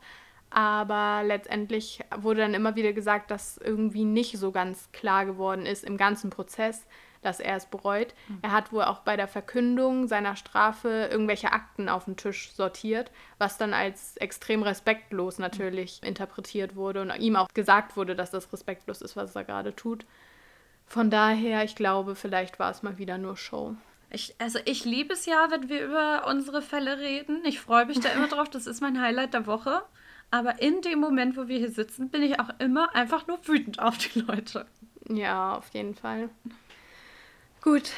[0.50, 5.82] Aber letztendlich wurde dann immer wieder gesagt, dass irgendwie nicht so ganz klar geworden ist
[5.82, 6.86] im ganzen Prozess,
[7.24, 8.14] dass er es bereut.
[8.28, 8.38] Mhm.
[8.42, 13.10] Er hat wohl auch bei der Verkündung seiner Strafe irgendwelche Akten auf den Tisch sortiert,
[13.38, 18.52] was dann als extrem respektlos natürlich interpretiert wurde und ihm auch gesagt wurde, dass das
[18.52, 20.06] respektlos ist, was er gerade tut.
[20.86, 23.74] Von daher, ich glaube, vielleicht war es mal wieder nur Show.
[24.10, 27.40] Ich, also ich liebe es ja, wenn wir über unsere Fälle reden.
[27.44, 28.48] Ich freue mich da immer drauf.
[28.48, 29.82] Das ist mein Highlight der Woche.
[30.30, 33.80] Aber in dem Moment, wo wir hier sitzen, bin ich auch immer einfach nur wütend
[33.80, 34.66] auf die Leute.
[35.08, 36.30] Ja, auf jeden Fall.
[37.64, 37.92] Gut,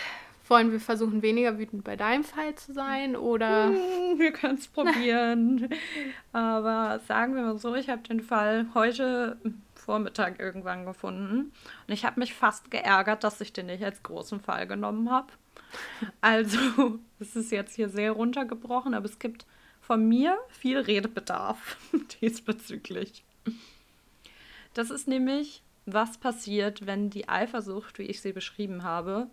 [0.47, 3.67] wollen wir versuchen, weniger wütend bei deinem Fall zu sein oder?
[3.67, 5.69] Hm, wir können es probieren.
[6.33, 9.39] Aber sagen wir mal so, ich habe den Fall heute
[9.75, 11.53] Vormittag irgendwann gefunden
[11.89, 15.33] und ich habe mich fast geärgert, dass ich den nicht als großen Fall genommen habe.
[16.21, 19.47] Also, es ist jetzt hier sehr runtergebrochen, aber es gibt
[19.81, 21.77] von mir viel Redebedarf
[22.23, 23.25] diesbezüglich.
[24.75, 29.27] Das ist nämlich, was passiert, wenn die Eifersucht, wie ich sie beschrieben habe,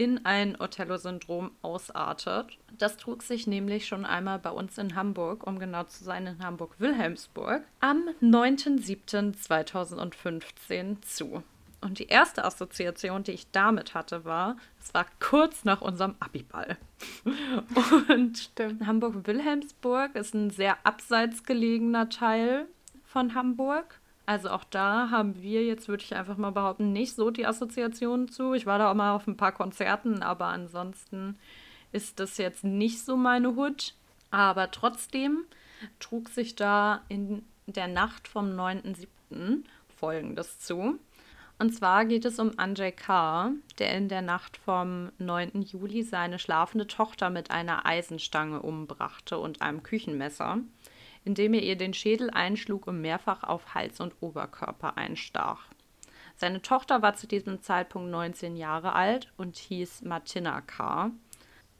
[0.00, 2.56] in ein Othello-Syndrom ausartet.
[2.78, 6.42] Das trug sich nämlich schon einmal bei uns in Hamburg, um genau zu sein, in
[6.42, 11.42] Hamburg-Wilhelmsburg, am 9.07.2015 zu.
[11.82, 16.78] Und die erste Assoziation, die ich damit hatte, war, es war kurz nach unserem Abiball.
[18.08, 22.64] Und Hamburg-Wilhelmsburg ist ein sehr abseits gelegener Teil
[23.04, 23.99] von Hamburg.
[24.30, 28.28] Also auch da haben wir jetzt, würde ich einfach mal behaupten, nicht so die Assoziation
[28.28, 28.54] zu.
[28.54, 31.36] Ich war da auch mal auf ein paar Konzerten, aber ansonsten
[31.90, 33.96] ist das jetzt nicht so meine Hut.
[34.30, 35.46] Aber trotzdem
[35.98, 39.64] trug sich da in der Nacht vom 9.7.
[39.98, 41.00] folgendes zu.
[41.58, 45.60] Und zwar geht es um Anjay K., der in der Nacht vom 9.
[45.62, 50.58] Juli seine schlafende Tochter mit einer Eisenstange umbrachte und einem Küchenmesser,
[51.24, 55.66] indem er ihr den Schädel einschlug und mehrfach auf Hals und Oberkörper einstach.
[56.36, 61.10] Seine Tochter war zu diesem Zeitpunkt 19 Jahre alt und hieß Martina K.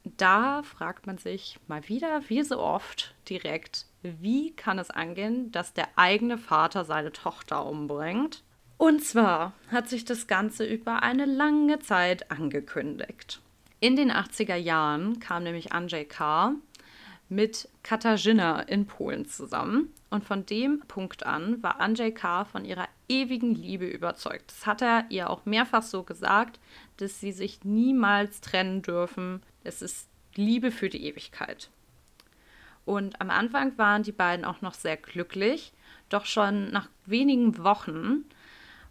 [0.04, 5.74] Da fragt man sich mal wieder, wie so oft, direkt, wie kann es angehen, dass
[5.74, 8.42] der eigene Vater seine Tochter umbringt?
[8.78, 13.42] Und zwar hat sich das Ganze über eine lange Zeit angekündigt.
[13.78, 16.54] In den 80er Jahren kam nämlich Andrzej K.
[17.30, 19.94] mit Katarzyna in Polen zusammen.
[20.10, 22.44] Und von dem Punkt an war Andrzej K.
[22.44, 24.50] von ihrer ewigen Liebe überzeugt.
[24.50, 26.58] Das hat er ihr auch mehrfach so gesagt,
[26.96, 29.42] dass sie sich niemals trennen dürfen.
[29.62, 31.70] Es ist Liebe für die Ewigkeit.
[32.84, 35.72] Und am Anfang waren die beiden auch noch sehr glücklich,
[36.08, 38.24] doch schon nach wenigen Wochen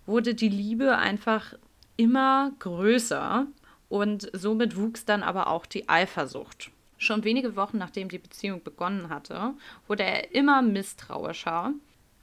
[0.05, 1.53] wurde die Liebe einfach
[1.97, 3.45] immer größer
[3.89, 6.71] und somit wuchs dann aber auch die Eifersucht.
[6.99, 9.53] Schon wenige Wochen nachdem die Beziehung begonnen hatte,
[9.87, 11.73] wurde er immer misstrauischer.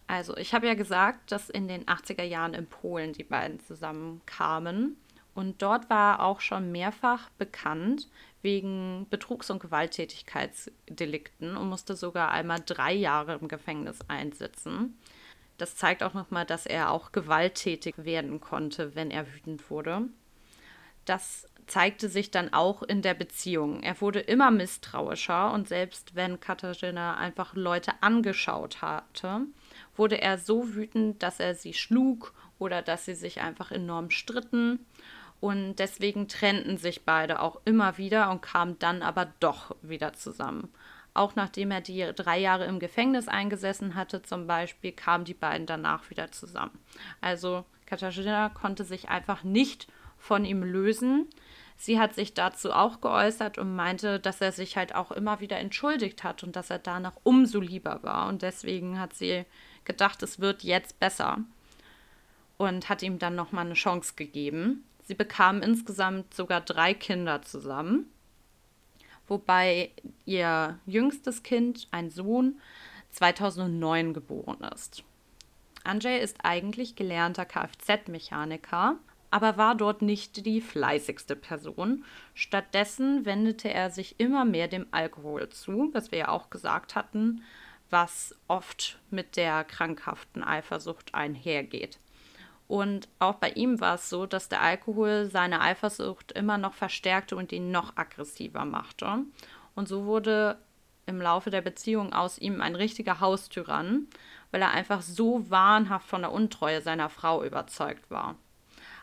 [0.06, 4.96] Also, ich habe ja gesagt, dass in den 80er Jahren in Polen die beiden zusammenkamen.
[5.34, 8.08] Und dort war er auch schon mehrfach bekannt
[8.42, 14.96] wegen Betrugs- und Gewalttätigkeitsdelikten und musste sogar einmal drei Jahre im Gefängnis einsitzen.
[15.58, 20.02] Das zeigt auch nochmal, dass er auch gewalttätig werden konnte, wenn er wütend wurde.
[21.06, 23.82] Das zeigte sich dann auch in der Beziehung.
[23.82, 29.42] Er wurde immer misstrauischer und selbst wenn Katharina einfach Leute angeschaut hatte,
[29.96, 34.86] wurde er so wütend, dass er sie schlug oder dass sie sich einfach enorm stritten.
[35.40, 40.72] Und deswegen trennten sich beide auch immer wieder und kamen dann aber doch wieder zusammen.
[41.14, 45.66] Auch nachdem er die drei Jahre im Gefängnis eingesessen hatte, zum Beispiel, kamen die beiden
[45.66, 46.78] danach wieder zusammen.
[47.20, 49.88] Also Katharina konnte sich einfach nicht
[50.26, 51.26] von ihm lösen.
[51.76, 55.58] Sie hat sich dazu auch geäußert und meinte, dass er sich halt auch immer wieder
[55.58, 58.28] entschuldigt hat und dass er danach umso lieber war.
[58.28, 59.44] Und deswegen hat sie
[59.84, 61.38] gedacht, es wird jetzt besser
[62.56, 64.84] und hat ihm dann nochmal eine Chance gegeben.
[65.04, 68.10] Sie bekamen insgesamt sogar drei Kinder zusammen
[69.28, 69.90] wobei
[70.24, 72.60] ihr jüngstes Kind, ein Sohn,
[73.10, 75.02] 2009 geboren ist.
[75.84, 78.96] Andrzej ist eigentlich gelernter Kfz-Mechaniker,
[79.30, 82.04] aber war dort nicht die fleißigste Person.
[82.34, 87.42] Stattdessen wendete er sich immer mehr dem Alkohol zu, was wir ja auch gesagt hatten,
[87.90, 91.98] was oft mit der krankhaften Eifersucht einhergeht.
[92.68, 97.36] Und auch bei ihm war es so, dass der Alkohol seine Eifersucht immer noch verstärkte
[97.36, 99.24] und ihn noch aggressiver machte.
[99.74, 100.58] Und so wurde
[101.06, 104.08] im Laufe der Beziehung aus ihm ein richtiger Haustyrann,
[104.50, 108.34] weil er einfach so wahnhaft von der Untreue seiner Frau überzeugt war.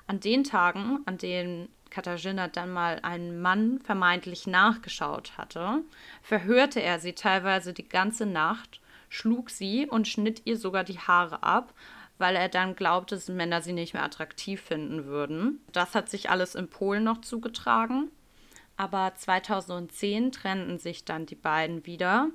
[0.08, 5.84] An den Tagen, an denen Katharina dann mal einen Mann vermeintlich nachgeschaut hatte,
[6.22, 11.44] verhörte er sie teilweise die ganze Nacht, schlug sie und schnitt ihr sogar die Haare
[11.44, 11.74] ab,
[12.18, 15.62] weil er dann glaubte, dass Männer sie nicht mehr attraktiv finden würden.
[15.72, 18.10] Das hat sich alles in Polen noch zugetragen.
[18.76, 22.30] Aber 2010 trennten sich dann die beiden wieder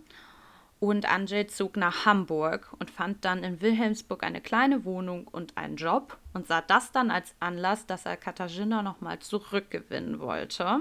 [0.81, 5.77] und Andrzej zog nach Hamburg und fand dann in Wilhelmsburg eine kleine Wohnung und einen
[5.77, 10.81] Job und sah das dann als Anlass, dass er Katharina nochmal zurückgewinnen wollte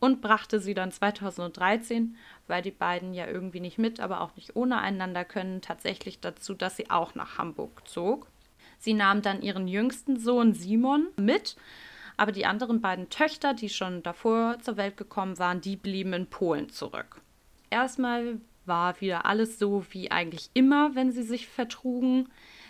[0.00, 2.16] und brachte sie dann 2013,
[2.48, 6.54] weil die beiden ja irgendwie nicht mit, aber auch nicht ohne einander können, tatsächlich dazu,
[6.54, 8.26] dass sie auch nach Hamburg zog.
[8.78, 11.56] Sie nahm dann ihren jüngsten Sohn Simon mit,
[12.16, 16.26] aber die anderen beiden Töchter, die schon davor zur Welt gekommen waren, die blieben in
[16.26, 17.20] Polen zurück.
[17.70, 22.28] Erstmal war wieder alles so wie eigentlich immer, wenn sie sich vertrugen.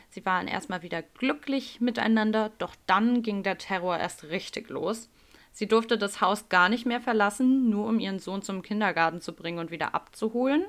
[0.09, 5.09] Sie waren erstmal wieder glücklich miteinander, doch dann ging der Terror erst richtig los.
[5.53, 9.33] Sie durfte das Haus gar nicht mehr verlassen, nur um ihren Sohn zum Kindergarten zu
[9.33, 10.67] bringen und wieder abzuholen.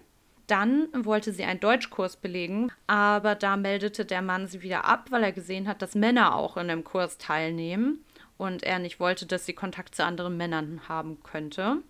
[0.48, 5.24] Dann wollte sie einen Deutschkurs belegen, aber da meldete der Mann sie wieder ab, weil
[5.24, 8.06] er gesehen hat, dass Männer auch in dem Kurs teilnehmen
[8.38, 11.82] und er nicht wollte, dass sie Kontakt zu anderen Männern haben könnte.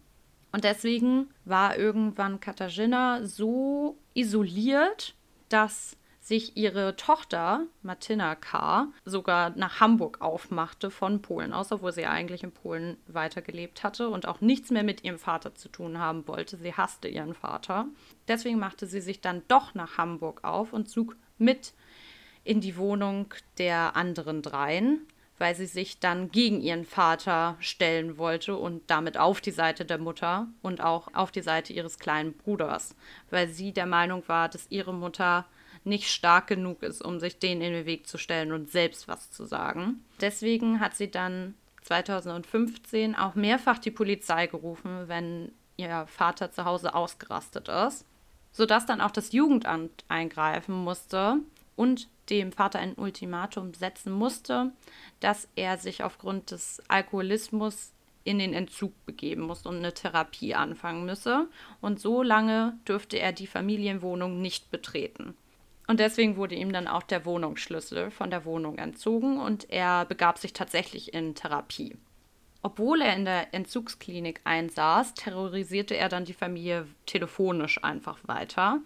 [0.58, 5.14] Und deswegen war irgendwann Katharina so isoliert,
[5.49, 8.88] dass sich ihre Tochter Martina K.
[9.05, 14.28] sogar nach Hamburg aufmachte von Polen aus, obwohl sie eigentlich in Polen weitergelebt hatte und
[14.28, 16.58] auch nichts mehr mit ihrem Vater zu tun haben wollte.
[16.58, 17.86] Sie hasste ihren Vater.
[18.28, 21.74] Deswegen machte sie sich dann doch nach Hamburg auf und zog mit
[22.43, 25.05] in die Wohnung der anderen dreien,
[25.38, 29.97] weil sie sich dann gegen ihren Vater stellen wollte und damit auf die Seite der
[29.97, 32.95] Mutter und auch auf die Seite ihres kleinen Bruders,
[33.29, 35.45] weil sie der Meinung war, dass ihre Mutter
[35.83, 39.31] nicht stark genug ist, um sich denen in den Weg zu stellen und selbst was
[39.31, 40.03] zu sagen.
[40.21, 46.93] Deswegen hat sie dann 2015 auch mehrfach die Polizei gerufen, wenn ihr Vater zu Hause
[46.93, 48.05] ausgerastet ist,
[48.51, 51.38] sodass dann auch das Jugendamt eingreifen musste
[51.75, 54.71] und dem Vater ein Ultimatum setzen musste,
[55.19, 57.91] dass er sich aufgrund des Alkoholismus
[58.23, 61.47] in den Entzug begeben muss und eine Therapie anfangen müsse.
[61.80, 65.36] Und so lange dürfte er die Familienwohnung nicht betreten.
[65.88, 70.38] Und deswegen wurde ihm dann auch der Wohnungsschlüssel von der Wohnung entzogen und er begab
[70.38, 71.95] sich tatsächlich in Therapie.
[72.61, 78.82] Obwohl er in der Entzugsklinik einsaß, terrorisierte er dann die Familie telefonisch einfach weiter.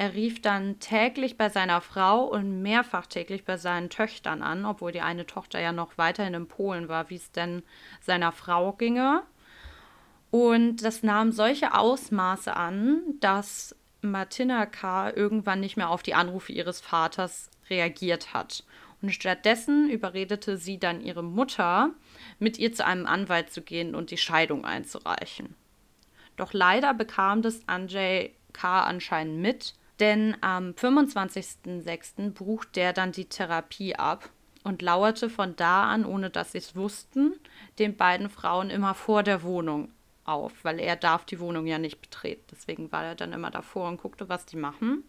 [0.00, 4.92] Er rief dann täglich bei seiner Frau und mehrfach täglich bei seinen Töchtern an, obwohl
[4.92, 7.62] die eine Tochter ja noch weiterhin in Polen war, wie es denn
[8.00, 9.24] seiner Frau ginge.
[10.30, 15.10] Und das nahm solche Ausmaße an, dass Martina K.
[15.10, 18.64] irgendwann nicht mehr auf die Anrufe ihres Vaters reagiert hat.
[19.02, 21.90] Und stattdessen überredete sie dann ihre Mutter,
[22.38, 25.56] mit ihr zu einem Anwalt zu gehen und die Scheidung einzureichen.
[26.38, 28.84] Doch leider bekam das Anjay K.
[28.84, 32.30] anscheinend mit, denn am 25.06.
[32.30, 34.30] bruch der dann die Therapie ab
[34.64, 37.34] und lauerte von da an, ohne dass sie es wussten,
[37.78, 39.90] den beiden Frauen immer vor der Wohnung
[40.24, 42.44] auf, weil er darf die Wohnung ja nicht betreten.
[42.50, 45.04] Deswegen war er dann immer davor und guckte, was die machen.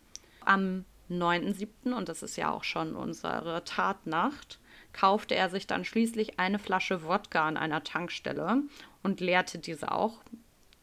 [0.46, 4.60] Am 9.7., und das ist ja auch schon unsere Tatnacht,
[4.94, 8.64] kaufte er sich dann schließlich eine Flasche Wodka an einer Tankstelle
[9.04, 10.22] und leerte diese auch,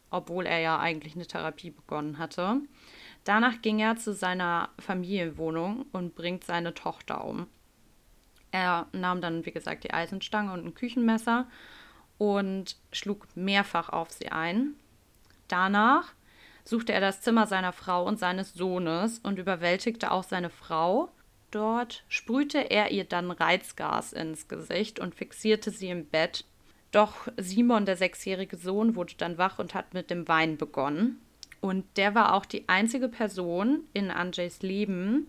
[0.09, 2.61] obwohl er ja eigentlich eine Therapie begonnen hatte.
[3.29, 7.45] Danach ging er zu seiner Familienwohnung und bringt seine Tochter um.
[8.49, 11.45] Er nahm dann, wie gesagt, die Eisenstange und ein Küchenmesser
[12.17, 14.73] und schlug mehrfach auf sie ein.
[15.47, 16.15] Danach
[16.63, 21.11] suchte er das Zimmer seiner Frau und seines Sohnes und überwältigte auch seine Frau.
[21.51, 26.45] Dort sprühte er ihr dann Reizgas ins Gesicht und fixierte sie im Bett.
[26.91, 31.21] Doch Simon, der sechsjährige Sohn, wurde dann wach und hat mit dem Wein begonnen.
[31.61, 35.27] Und der war auch die einzige Person in Anjays Leben,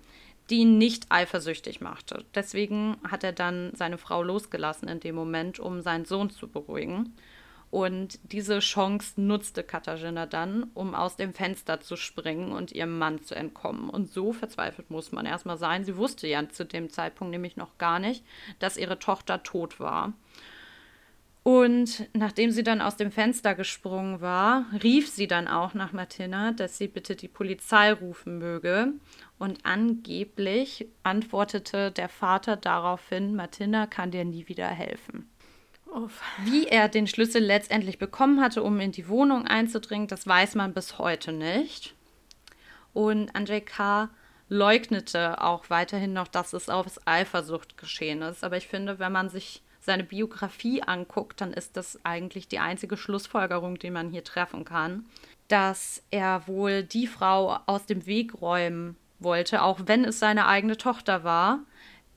[0.49, 2.24] die ihn nicht eifersüchtig machte.
[2.35, 7.14] Deswegen hat er dann seine Frau losgelassen in dem Moment, um seinen Sohn zu beruhigen.
[7.70, 13.22] Und diese Chance nutzte Katharina dann, um aus dem Fenster zu springen und ihrem Mann
[13.22, 13.89] zu entkommen.
[13.89, 15.85] Und so verzweifelt muss man erstmal sein.
[15.85, 18.24] Sie wusste ja zu dem Zeitpunkt nämlich noch gar nicht,
[18.59, 20.12] dass ihre Tochter tot war.
[21.43, 26.53] Und nachdem sie dann aus dem Fenster gesprungen war, rief sie dann auch nach Martina,
[26.53, 28.93] dass sie bitte die Polizei rufen möge.
[29.38, 35.30] Und angeblich antwortete der Vater daraufhin, Martina kann dir nie wieder helfen.
[35.86, 36.22] Uff.
[36.45, 40.74] Wie er den Schlüssel letztendlich bekommen hatte, um in die Wohnung einzudringen, das weiß man
[40.74, 41.95] bis heute nicht.
[42.93, 44.11] Und Andrzej K.
[44.49, 48.45] leugnete auch weiterhin noch, dass es aus Eifersucht geschehen ist.
[48.45, 52.97] Aber ich finde, wenn man sich seine Biografie anguckt, dann ist das eigentlich die einzige
[52.97, 55.07] Schlussfolgerung, die man hier treffen kann,
[55.49, 60.76] dass er wohl die Frau aus dem Weg räumen wollte, auch wenn es seine eigene
[60.76, 61.61] Tochter war,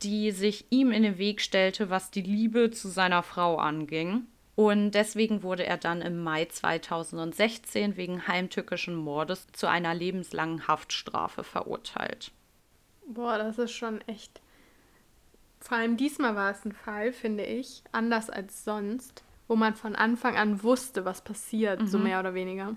[0.03, 4.27] die sich ihm in den Weg stellte, was die Liebe zu seiner Frau anging.
[4.55, 11.43] Und deswegen wurde er dann im Mai 2016 wegen heimtückischen Mordes zu einer lebenslangen Haftstrafe
[11.43, 12.31] verurteilt.
[13.07, 14.42] Boah, das ist schon echt
[15.63, 19.95] vor allem diesmal war es ein Fall, finde ich, anders als sonst, wo man von
[19.95, 21.87] Anfang an wusste, was passiert, mhm.
[21.87, 22.75] so mehr oder weniger.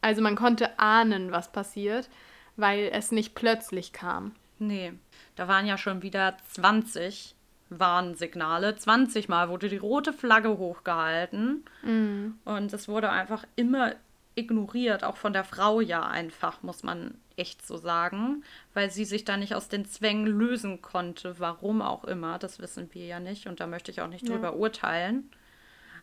[0.00, 2.10] Also man konnte ahnen, was passiert,
[2.56, 4.32] weil es nicht plötzlich kam.
[4.58, 4.92] Nee,
[5.36, 7.34] da waren ja schon wieder 20
[7.70, 8.76] Warnsignale.
[8.76, 11.64] 20 Mal wurde die rote Flagge hochgehalten.
[11.82, 12.38] Mhm.
[12.44, 13.92] Und es wurde einfach immer
[14.34, 19.24] ignoriert, auch von der Frau ja einfach, muss man echt so sagen, weil sie sich
[19.24, 23.46] da nicht aus den Zwängen lösen konnte, warum auch immer, das wissen wir ja nicht
[23.46, 24.34] und da möchte ich auch nicht ja.
[24.34, 25.30] drüber urteilen.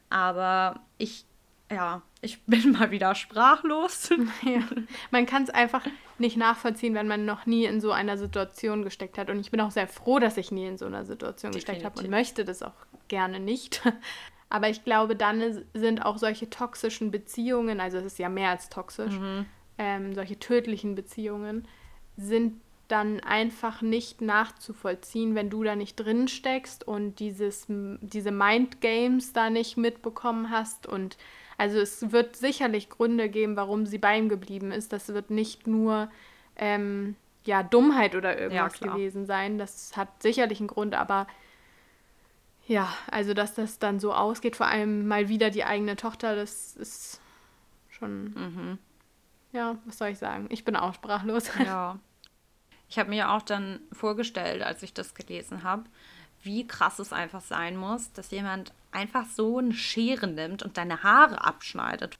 [0.09, 1.25] Aber ich,
[1.71, 4.09] ja, ich bin mal wieder sprachlos.
[4.43, 4.61] Ja.
[5.11, 5.86] Man kann es einfach
[6.17, 9.29] nicht nachvollziehen, wenn man noch nie in so einer Situation gesteckt hat.
[9.29, 11.75] Und ich bin auch sehr froh, dass ich nie in so einer Situation Definitiv.
[11.75, 12.73] gesteckt habe und möchte das auch
[13.07, 13.82] gerne nicht.
[14.49, 18.67] Aber ich glaube, dann sind auch solche toxischen Beziehungen, also es ist ja mehr als
[18.67, 19.45] toxisch, mhm
[19.78, 21.67] ähm, solche tödlichen Beziehungen,
[22.17, 29.32] sind dann einfach nicht nachzuvollziehen, wenn du da nicht drin steckst und dieses, diese Mindgames
[29.32, 30.88] da nicht mitbekommen hast.
[30.88, 31.17] Und
[31.57, 34.91] also es wird sicherlich Gründe geben, warum sie bei ihm geblieben ist.
[34.91, 36.11] Das wird nicht nur
[36.57, 37.15] ähm,
[37.45, 38.95] ja, Dummheit oder irgendwas klar.
[38.95, 39.57] gewesen sein.
[39.57, 41.28] Das hat sicherlich einen Grund, aber
[42.67, 46.76] ja, also dass das dann so ausgeht, vor allem mal wieder die eigene Tochter, das
[46.76, 47.22] ist
[47.89, 48.80] schon.
[49.54, 50.47] Ja, was soll ich sagen?
[50.49, 51.49] Ich bin auch sprachlos.
[51.66, 51.99] Ja.
[52.89, 55.86] Ich habe mir auch dann vorgestellt, als ich das gelesen habe,
[56.43, 61.02] wie krass es einfach sein muss, dass jemand einfach so eine Schere nimmt und deine
[61.02, 62.18] Haare abschneidet.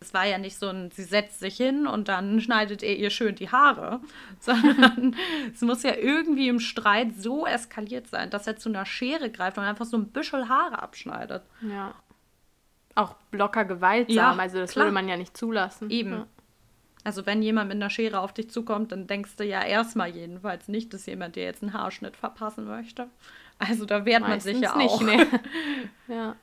[0.00, 3.10] Es war ja nicht so ein, sie setzt sich hin und dann schneidet er ihr
[3.10, 4.00] schön die Haare,
[4.40, 5.14] sondern
[5.52, 9.58] es muss ja irgendwie im Streit so eskaliert sein, dass er zu einer Schere greift
[9.58, 11.42] und einfach so ein Büschel Haare abschneidet.
[11.60, 11.94] Ja.
[12.98, 14.86] Auch locker gewaltsam, Ja, also das klar.
[14.86, 15.90] würde man ja nicht zulassen.
[15.90, 16.12] Eben.
[16.12, 16.26] Ja.
[17.04, 20.68] Also wenn jemand mit einer Schere auf dich zukommt, dann denkst du ja erstmal jedenfalls
[20.68, 23.08] nicht, dass jemand dir jetzt einen Haarschnitt verpassen möchte.
[23.58, 25.02] Also da wehrt man sich ja Meistens auch.
[25.02, 25.32] nicht,
[26.08, 26.14] nee.
[26.14, 26.36] ja.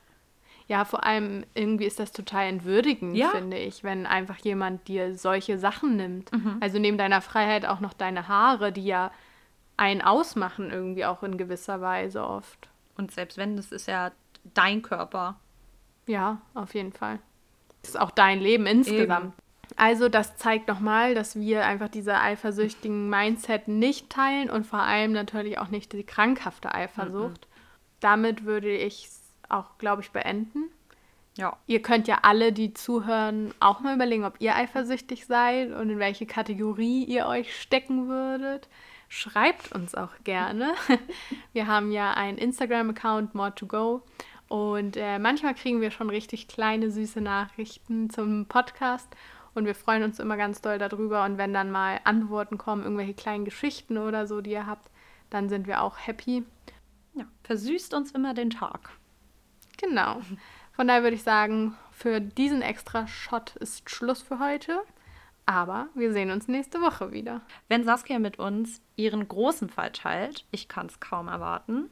[0.66, 3.28] ja, vor allem irgendwie ist das total entwürdigend, Ja.
[3.30, 6.32] finde ich, wenn einfach jemand dir solche Sachen nimmt.
[6.32, 6.56] Mhm.
[6.60, 9.12] Also neben deiner Freiheit auch noch deine Haare, die ja
[9.76, 12.68] einen ausmachen, irgendwie auch in gewisser Weise oft.
[12.96, 14.10] Und selbst wenn, das ist ja
[14.54, 15.38] dein Körper.
[16.06, 17.18] Ja, auf jeden Fall.
[17.82, 19.34] Das ist auch dein Leben insgesamt.
[19.76, 25.12] Also das zeigt nochmal, dass wir einfach diese eifersüchtigen Mindset nicht teilen und vor allem
[25.12, 27.48] natürlich auch nicht die krankhafte Eifersucht.
[28.00, 30.70] Damit würde ich es auch, glaube ich, beenden.
[31.36, 31.58] Ja.
[31.66, 35.98] Ihr könnt ja alle, die zuhören, auch mal überlegen, ob ihr eifersüchtig seid und in
[35.98, 38.68] welche Kategorie ihr euch stecken würdet.
[39.08, 40.74] Schreibt uns auch gerne.
[41.52, 44.02] Wir haben ja einen Instagram-Account, more to go.
[44.48, 49.08] Und äh, manchmal kriegen wir schon richtig kleine, süße Nachrichten zum Podcast.
[49.54, 51.24] Und wir freuen uns immer ganz doll darüber.
[51.24, 54.90] Und wenn dann mal Antworten kommen, irgendwelche kleinen Geschichten oder so, die ihr habt,
[55.30, 56.44] dann sind wir auch happy.
[57.14, 57.24] ja.
[57.44, 58.90] Versüßt uns immer den Tag.
[59.78, 60.20] Genau.
[60.72, 64.80] Von daher würde ich sagen, für diesen extra Shot ist Schluss für heute.
[65.46, 67.40] Aber wir sehen uns nächste Woche wieder.
[67.68, 71.88] Wenn Saskia mit uns ihren großen Fall teilt, ich kann es kaum erwarten.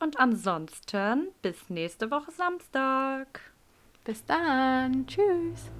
[0.00, 3.40] Und ansonsten bis nächste Woche Samstag.
[4.04, 5.06] Bis dann.
[5.06, 5.70] Tschüss.